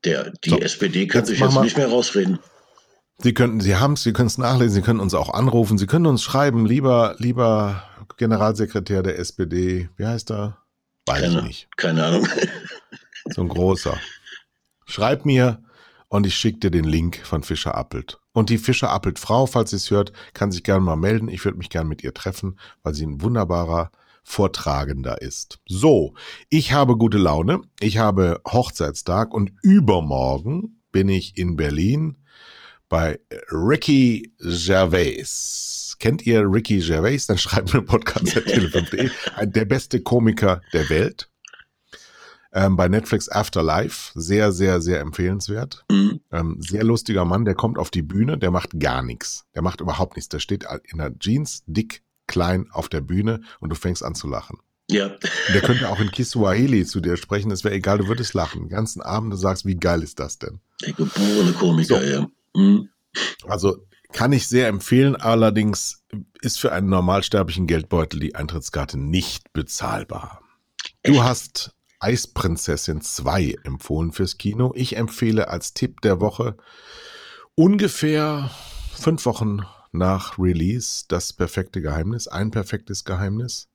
[0.04, 2.40] Der, die So, SPD kann jetzt sich jetzt nicht mehr rausreden.
[3.20, 5.88] Sie könnten, Sie haben es, Sie können es nachlesen, Sie können uns auch anrufen, Sie
[5.88, 7.84] können uns schreiben, lieber, lieber
[8.18, 10.58] Generalsekretär der SPD, wie heißt er?
[11.08, 11.68] Weiß ich Keine, nicht.
[11.78, 12.28] keine Ahnung.
[13.30, 14.00] So ein großer.
[14.86, 15.64] Schreib mir
[16.10, 18.20] und ich schicke dir den Link von Fischer Appelt.
[18.38, 21.28] Und die Fischer Appelt Frau, falls sie es hört, kann sich gerne mal melden.
[21.28, 23.90] Ich würde mich gerne mit ihr treffen, weil sie ein wunderbarer
[24.24, 25.58] Vortragender ist.
[25.68, 26.14] So,
[26.52, 27.62] ich habe gute Laune.
[27.80, 32.18] Ich habe Hochzeitstag und übermorgen bin ich in Berlin
[32.90, 33.20] bei
[33.52, 35.96] Ricky Gervais.
[35.98, 37.26] Kennt ihr Ricky Gervais?
[37.26, 39.10] Dann schreibt mir podcast.tele5.de.
[39.36, 41.28] Ein- Der beste Komiker der Welt.
[42.58, 44.12] Ähm, bei Netflix Afterlife.
[44.16, 45.86] Sehr, sehr, sehr empfehlenswert.
[45.92, 46.22] Mhm.
[46.32, 49.46] Ähm, sehr lustiger Mann, der kommt auf die Bühne, der macht gar nichts.
[49.54, 50.30] Der macht überhaupt nichts.
[50.30, 54.28] Der steht in der Jeans, dick, klein auf der Bühne und du fängst an zu
[54.28, 54.58] lachen.
[54.90, 55.12] Ja,
[55.54, 58.62] der könnte auch in Kiswahili zu dir sprechen, das wäre egal, du würdest lachen.
[58.64, 60.60] Den ganzen Abend, du sagst, wie geil ist das denn?
[60.82, 62.06] der geborene Komiker, So.
[62.06, 62.28] ja.
[62.56, 62.90] Mhm.
[63.48, 66.04] Also kann ich sehr empfehlen, allerdings
[66.42, 70.42] ist für einen normalsterblichen Geldbeutel die Eintrittskarte nicht bezahlbar.
[71.04, 71.22] Du Echt?
[71.24, 74.72] hast Eisprinzessin 2 empfohlen fürs Kino.
[74.76, 76.58] Ich empfehle als Tipp der Woche
[77.56, 78.50] ungefähr
[78.94, 83.68] fünf Wochen nach Release das perfekte Geheimnis, ein perfektes Geheimnis.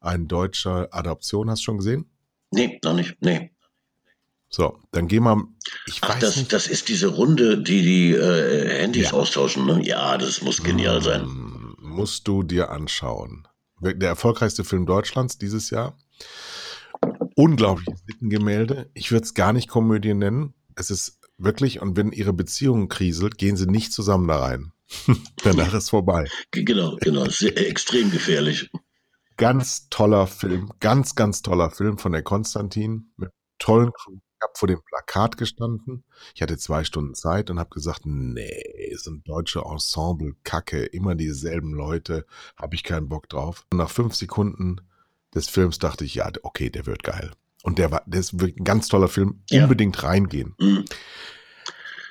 [0.00, 2.08] Ein deutscher Adaption, hast du schon gesehen?
[2.52, 3.16] Nee, noch nicht.
[3.20, 3.50] Nee.
[4.48, 5.42] So, dann gehen wir.
[5.86, 6.52] Ich Ach, weiß das, nicht.
[6.52, 9.12] das ist diese Runde, die die äh, Handys Ja.
[9.14, 9.80] austauschen, ne?
[9.84, 11.22] Ja, das muss genial sein.
[11.26, 13.48] Mm, Musst du dir anschauen.
[13.80, 15.96] Der erfolgreichste Film Deutschlands dieses Jahr.
[17.38, 18.90] Unglaubliches Sittengemälde.
[18.94, 20.54] Ich würde es gar nicht Komödie nennen.
[20.74, 24.72] Es ist wirklich, und wenn ihre Beziehung kriselt, gehen sie nicht zusammen da rein.
[25.44, 26.28] Danach ist vorbei.
[26.50, 27.26] Genau, genau.
[27.26, 28.68] Sehr, extrem gefährlich.
[29.36, 33.30] Ganz toller Film, ganz, ganz toller Film von der Konstantin mit
[33.60, 34.14] tollen Crew.
[34.16, 36.02] Ich habe vor dem Plakat gestanden.
[36.34, 41.14] Ich hatte zwei Stunden Zeit und habe gesagt, nee, so ein deutsche Ensemble, Kacke, immer
[41.14, 42.26] dieselben Leute,
[42.56, 43.64] habe ich keinen Bock drauf.
[43.70, 44.80] Und nach fünf Sekunden
[45.34, 47.30] des Films dachte ich, ja, okay, der wird geil.
[47.62, 49.42] Und der war, der ist wirklich ein ganz toller Film.
[49.50, 49.64] Ja.
[49.64, 50.54] Unbedingt reingehen.
[50.58, 50.84] Mhm.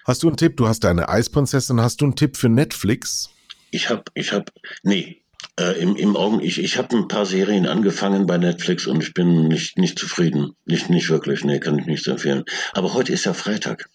[0.05, 0.57] Hast du einen Tipp?
[0.57, 1.82] Du hast deine Eisprinzessin.
[1.82, 3.30] Hast du einen Tipp für Netflix?
[3.72, 4.51] Ich habe, ich habe,
[4.84, 5.22] nee,
[5.59, 9.13] äh, im, im Augen, ich, ich habe ein paar Serien angefangen bei Netflix und ich
[9.13, 10.53] bin nicht, nicht zufrieden.
[10.65, 12.43] Nicht, nicht wirklich, nee, kann ich nicht so empfehlen.
[12.74, 13.89] Aber heute ist ja Freitag.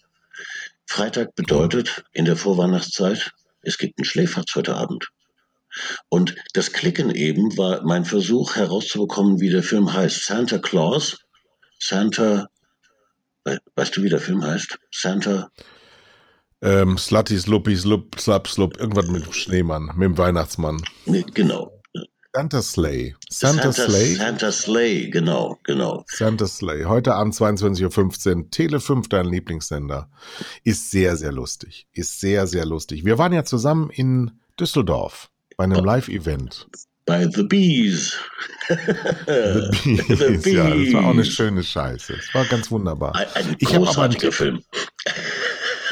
[0.85, 5.09] Freitag bedeutet in der Vorweihnachtszeit, es gibt einen Schläferz heute Abend.
[6.09, 10.25] Und das Klicken eben war mein Versuch herauszubekommen, wie der Film heißt.
[10.25, 11.17] Santa Claus,
[11.79, 12.47] Santa,
[13.45, 14.77] we- weißt du, wie der Film heißt?
[14.91, 15.49] Santa,
[16.61, 20.81] Ähm, Slutty, Sluppy, Slupp, Slup, Slup, irgendwas mit dem Schneemann, mit dem Weihnachtsmann.
[21.05, 21.69] nee, genau.
[22.35, 23.15] Santa Slay.
[23.29, 24.15] Santa, Slay.
[24.15, 26.03] Santa Slay, genau, genau.
[26.07, 26.85] Santa Slay.
[26.85, 28.49] Heute Abend 22.15 Uhr.
[28.49, 30.09] Tele 5, dein Lieblingssender.
[30.63, 31.85] Ist sehr, sehr lustig.
[31.91, 33.05] Ist sehr, sehr lustig.
[33.05, 36.67] Wir waren ja zusammen in Düsseldorf bei einem Live-Event.
[37.05, 38.17] Bei The Bees.
[38.69, 38.75] The
[40.15, 41.33] The Bees, ja, das war auch eine Bees.
[41.33, 42.13] schöne Scheiße.
[42.13, 43.15] Es war ganz wunderbar.
[43.15, 44.33] Ein, ein Ich hab aber einen Tipp.
[44.33, 44.61] Film.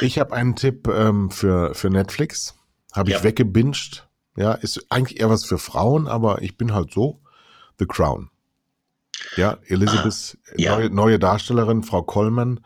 [0.01, 2.55] Ich habe einen Tipp ähm, für, für Netflix.
[2.93, 3.23] Habe ich Ja.
[3.23, 4.07] weggebinged.
[4.37, 7.21] Ja, ist eigentlich eher was für Frauen, aber ich bin halt so.
[7.79, 8.29] The Crown.
[9.35, 10.75] Ja, Elizabeth, Ah, ja.
[10.77, 12.61] Neue, neue Darstellerin, Frau Coleman,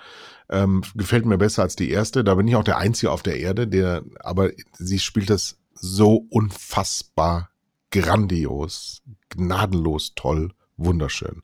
[0.50, 2.24] ähm, gefällt mir besser als die erste.
[2.24, 6.26] Da bin ich auch der Einzige auf der Erde, der, aber sie spielt das so
[6.30, 7.50] unfassbar
[7.92, 11.42] grandios, gnadenlos toll, wunderschön.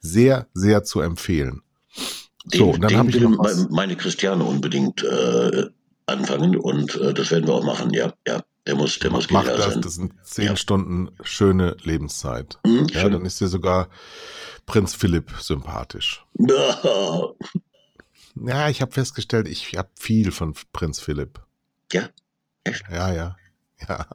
[0.00, 1.62] Sehr, sehr zu empfehlen.
[2.46, 3.56] Den, So, dann habe ich noch was.
[3.64, 5.66] me- meine Christiane unbedingt äh,
[6.06, 8.12] anfangen und äh, das werden wir auch machen, ja.
[8.26, 9.82] Ja, der muss, der muss Mach das, sein.
[9.82, 10.56] das sind zehn Ja.
[10.56, 12.58] Stunden schöne Lebenszeit.
[12.66, 13.12] Hm, Ja, schön.
[13.12, 13.88] dann ist dir sogar
[14.66, 16.24] Prinz Philipp sympathisch.
[16.38, 17.32] Ja,
[18.38, 21.40] Ja, ich habe festgestellt, ich habe viel von Prinz Philipp.
[21.92, 22.10] Ja?
[22.64, 22.82] Echt?
[22.90, 23.36] Ja, ja.
[23.88, 24.06] Ja.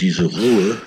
[0.00, 0.80] diese Ruhe,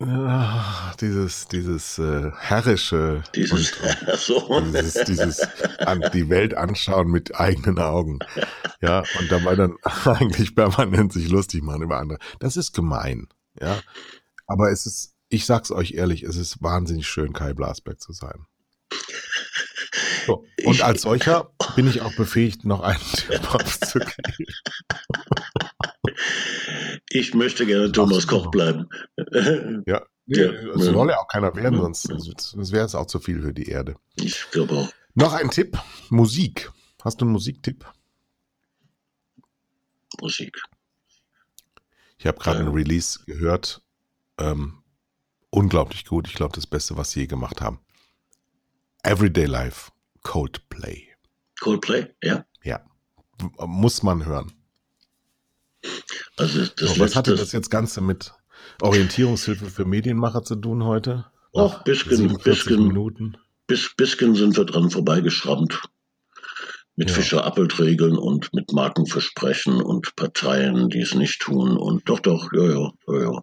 [0.00, 4.60] Ah, Dieses, dieses äh, herrische dieses, und, so.
[4.60, 5.40] dieses, dieses
[5.78, 8.18] an, die Welt anschauen mit eigenen Augen.
[8.80, 12.18] Ja, und dabei dann eigentlich permanent sich lustig machen über andere.
[12.40, 13.28] Das ist gemein.
[13.60, 13.78] Ja.
[14.48, 18.44] Aber es ist, ich sag's euch ehrlich, es ist wahnsinnig schön, Kai Blasberg zu sein.
[20.26, 24.46] So, und Ich- als solcher bin ich auch befähigt, noch einen Tipp aufzugeben.
[27.14, 28.26] Ich möchte gerne Thomas.
[28.26, 28.88] Koch bleiben.
[29.86, 30.92] Ja, nee, Ja, es ja.
[30.92, 31.80] soll ja auch keiner werden, Ja.
[31.92, 33.96] sonst, wäre es auch zu viel für die Erde.
[34.16, 34.92] Ich glaube auch.
[35.14, 35.76] Noch ein Tipp:
[36.10, 36.70] Musik.
[37.02, 37.84] Hast du einen Musiktipp?
[40.20, 40.56] Musik.
[42.18, 42.66] Ich habe gerade Ja.
[42.66, 43.82] ein Release gehört.
[44.38, 44.82] Ähm,
[45.50, 46.28] unglaublich gut.
[46.28, 47.80] Ich glaube, das Beste, was sie je gemacht haben.
[49.02, 49.90] Everyday Life,
[50.22, 51.08] Coldplay.
[51.60, 52.46] Coldplay, ja.
[52.62, 52.84] Ja,
[53.58, 54.52] muss man hören.
[56.36, 58.32] Also das So, was hatte das jetzt Ganze mit
[58.80, 61.26] Orientierungshilfe für Medienmacher zu tun heute?
[61.54, 62.86] Nach bisschen, 47 bisschen.
[62.88, 63.36] Minuten.
[63.66, 65.82] bis, bisschen sind wir dran vorbeigeschrammt.
[66.94, 67.16] Mit Ja.
[67.16, 71.76] Fischer-Appelt-Regeln und mit Markenversprechen und Parteien, die es nicht tun.
[71.78, 73.40] Und doch, doch, ja, ja, ja, ja.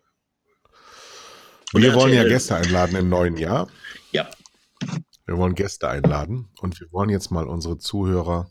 [1.73, 2.23] Und Wir wollen ja.
[2.23, 3.67] Gäste einladen im neuen Jahr.
[4.11, 4.29] Ja,
[5.25, 8.49] Wir wollen Gäste einladen und wir wollen jetzt mal unsere Zuhörer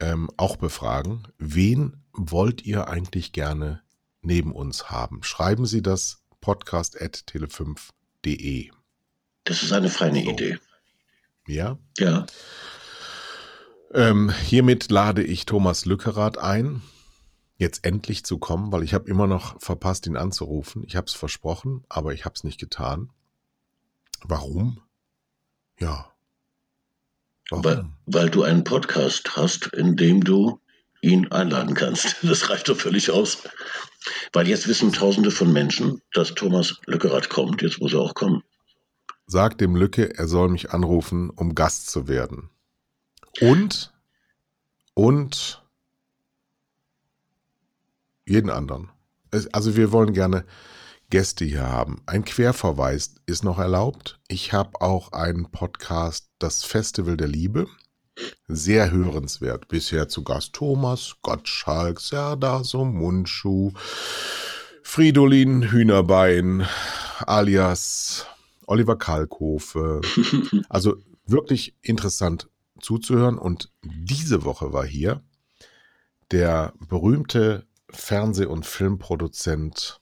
[0.00, 1.28] ähm, auch befragen.
[1.38, 3.82] Wen wollt ihr eigentlich gerne
[4.22, 5.22] neben uns haben?
[5.22, 8.70] Schreiben Sie das podcast.tele5.de.
[9.44, 10.30] das ist eine feine So.
[10.30, 10.58] Idee.
[11.46, 11.78] Ja.
[11.98, 12.26] Ja,
[13.94, 16.82] Ähm, hiermit lade ich Thomas Lückerath ein,
[17.56, 20.82] jetzt endlich zu kommen, weil ich habe immer noch verpasst, ihn anzurufen.
[20.86, 23.10] Ich habe es versprochen, aber ich habe es nicht getan.
[24.22, 24.80] Warum?
[25.78, 26.12] Ja.
[27.50, 27.64] Warum?
[27.64, 30.60] weil, weil du einen Podcast hast, in dem du
[31.00, 32.16] ihn einladen kannst.
[32.22, 33.38] Das reicht doch völlig aus.
[34.32, 37.62] Weil jetzt wissen Tausende von Menschen, dass Thomas Lückerath kommt.
[37.62, 38.42] Jetzt muss er auch kommen.
[39.26, 42.50] Sag dem Lücke, er soll mich anrufen, um Gast zu werden.
[43.40, 43.92] Und,
[44.94, 45.62] und
[48.26, 48.90] jeden anderen.
[49.52, 50.44] Also wir wollen gerne
[51.10, 52.02] Gäste hier haben.
[52.06, 54.18] Ein Querverweis ist noch erlaubt.
[54.28, 57.66] Ich habe auch einen Podcast, das Festival der Liebe.
[58.48, 59.68] Sehr hörenswert.
[59.68, 63.72] Bisher zu Gast Thomas, Gottschalk, Serdar Mundschuh,
[64.82, 66.66] Fridolin Hühnerbein,
[67.26, 68.26] alias
[68.66, 70.00] Oliver Kalkofe.
[70.68, 72.48] Also wirklich interessant
[72.80, 73.38] zuzuhören.
[73.38, 75.22] Und diese Woche war hier
[76.30, 80.00] der berühmte Fernseh- und Filmproduzent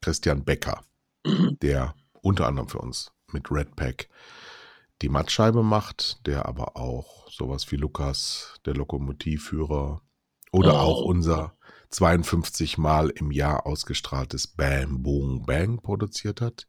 [0.00, 0.82] Christian Becker,
[1.26, 1.58] Mhm.
[1.60, 4.08] der unter anderem für uns mit Red Pack
[5.02, 10.02] die Mattscheibe macht, der aber auch sowas wie Lukas, der Lokomotivführer,
[10.52, 10.78] oder Oh.
[10.78, 11.54] auch unser
[11.90, 16.66] 52 Mal im Jahr ausgestrahltes Bam Boom Bang produziert hat.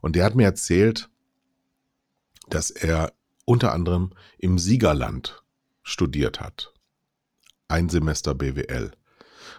[0.00, 1.08] Und der hat mir erzählt,
[2.48, 3.12] dass er
[3.44, 5.42] unter anderem im Siegerland
[5.82, 6.72] studiert hat.
[7.68, 8.92] Ein Semester BWL.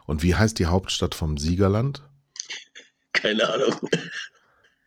[0.06, 2.08] Und wie heißt die Hauptstadt vom Siegerland?
[3.14, 3.76] Keine Ahnung.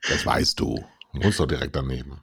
[0.09, 0.85] Das weißt du.
[1.12, 2.20] Muss doch direkt daneben.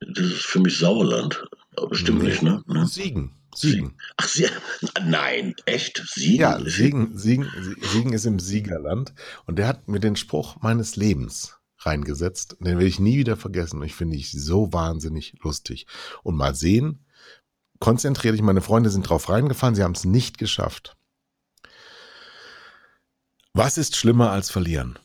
[0.00, 1.44] Das ist für mich Sauerland.
[1.76, 2.30] Aber bestimmt Nee.
[2.30, 2.62] nicht, ne?
[2.66, 2.86] ne?
[2.86, 3.32] Siegen.
[3.54, 3.96] Siegen.
[4.16, 4.46] Ach, Sie,
[5.04, 6.02] nein, echt?
[6.12, 6.40] Siegen?
[6.40, 7.48] Ja, Siegen, Siegen,
[7.80, 9.14] Siegen ist im Siegerland.
[9.46, 12.56] Und der hat mir den Spruch meines Lebens reingesetzt.
[12.60, 13.80] Den will ich nie wieder vergessen.
[13.80, 15.86] Und ich finde ich so wahnsinnig lustig.
[16.22, 17.04] Und mal sehen,
[17.80, 20.96] konzentriere dich, meine Freunde sind drauf reingefallen, sie haben es nicht geschafft.
[23.52, 24.98] Was ist schlimmer als verlieren?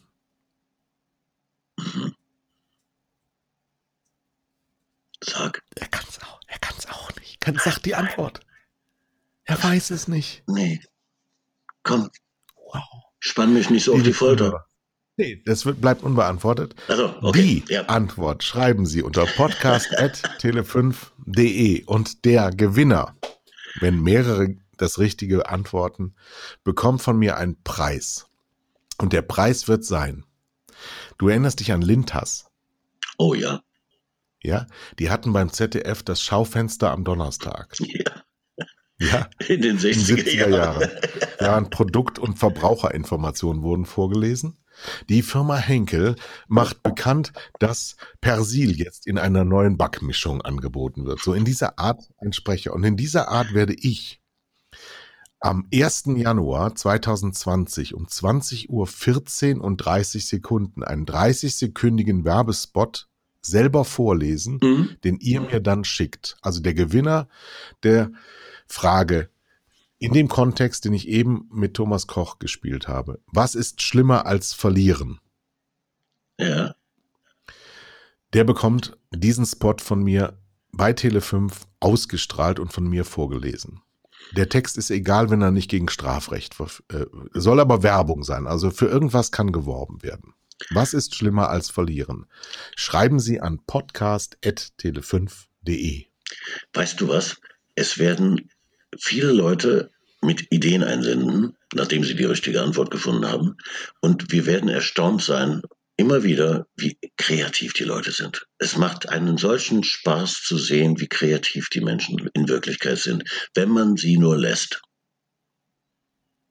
[5.24, 5.62] Sag.
[5.76, 7.40] Er kann es auch, er kann es auch nicht.
[7.42, 8.42] Kann, sag die Antwort.
[9.44, 10.44] Er weiß es nicht.
[10.48, 10.82] Nee.
[11.84, 12.10] Komm,
[12.72, 12.84] Wow.
[13.20, 14.66] spann mich nicht so auf die Folter.
[15.18, 16.76] Nee, das wird, bleibt unbeantwortet.
[16.88, 17.64] Also, okay.
[17.68, 17.86] Die Ja.
[17.88, 23.18] Antwort schreiben Sie unter podcast.tele5.de und der Gewinner,
[23.80, 26.16] wenn mehrere das Richtige antworten,
[26.64, 28.28] bekommt von mir einen Preis.
[28.98, 30.26] Und der Preis wird sein.
[31.18, 32.46] Du erinnerst dich an Lintas.
[33.18, 33.62] Oh ja.
[34.42, 34.68] Ja,
[35.00, 37.76] die hatten beim ZDF das Schaufenster am Donnerstag.
[37.88, 38.24] Ja.
[39.02, 40.90] Ja, In den 60er, 70er Jahren.
[41.40, 41.70] Jahren.
[41.70, 44.58] Produkt- und Verbraucherinformationen wurden vorgelesen.
[45.08, 46.16] Die Firma Henkel
[46.50, 51.22] macht bekannt, dass Persil jetzt in einer neuen Backmischung angeboten wird.
[51.22, 52.74] So in dieser Art ein Sprecher.
[52.74, 54.22] Und in dieser Art werde ich
[55.40, 56.04] am 1.
[56.18, 63.09] Januar 2020 um 20 Uhr 14 und 30 Sekunden einen 30-sekündigen Werbespot
[63.42, 64.98] selber vorlesen, Mhm.
[65.04, 66.38] den ihr mir dann schickt.
[66.42, 67.28] Also der Gewinner
[67.84, 68.12] der
[68.68, 69.30] Frage
[69.98, 73.20] in dem Kontext, den ich eben mit Thomas Koch gespielt habe.
[73.28, 75.20] Was ist schlimmer als verlieren?
[76.38, 76.76] Ja.
[78.34, 80.38] Der bekommt diesen Spot von mir
[80.72, 83.82] bei Tele5 ausgestrahlt und von mir vorgelesen.
[84.36, 86.56] Der Text ist egal, wenn er nicht gegen Strafrecht
[86.90, 88.48] äh, soll aber Werbung sein.
[88.48, 90.34] Also für irgendwas kann geworben werden.
[90.72, 92.26] Was ist schlimmer als verlieren?
[92.76, 96.06] Schreiben Sie an podcast.tele5.de.
[96.74, 97.38] Weißt du was?
[97.76, 98.50] Es werden
[98.98, 99.92] viele Leute
[100.22, 103.58] mit Ideen einsenden, nachdem sie die richtige Antwort gefunden haben.
[104.02, 105.62] Und wir werden erstaunt sein,
[105.98, 108.46] immer wieder, wie kreativ die Leute sind.
[108.58, 113.70] Es macht einen solchen Spaß zu sehen, wie kreativ die Menschen in Wirklichkeit sind, wenn
[113.70, 114.82] man sie nur lässt.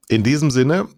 [0.09, 0.89] In diesem Sinne,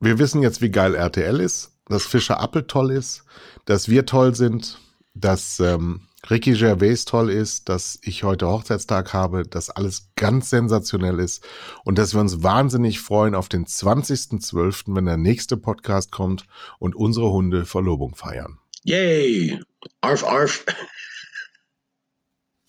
[0.00, 3.24] wir wissen jetzt, wie geil RTL ist, dass Fischer Appel toll ist,
[3.64, 4.78] dass wir toll sind,
[5.14, 11.18] dass ähm, Ricky Gervais toll ist, dass ich heute Hochzeitstag habe, dass alles ganz sensationell
[11.18, 11.46] ist
[11.84, 16.44] und dass wir uns wahnsinnig freuen auf den 20.12., wenn der nächste Podcast kommt
[16.78, 18.58] und unsere Hunde Verlobung feiern.
[18.82, 19.60] Yay!
[20.00, 20.64] Arf, arf.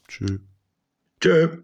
[0.08, 0.40] Tschüss.
[1.20, 1.64] Tschö.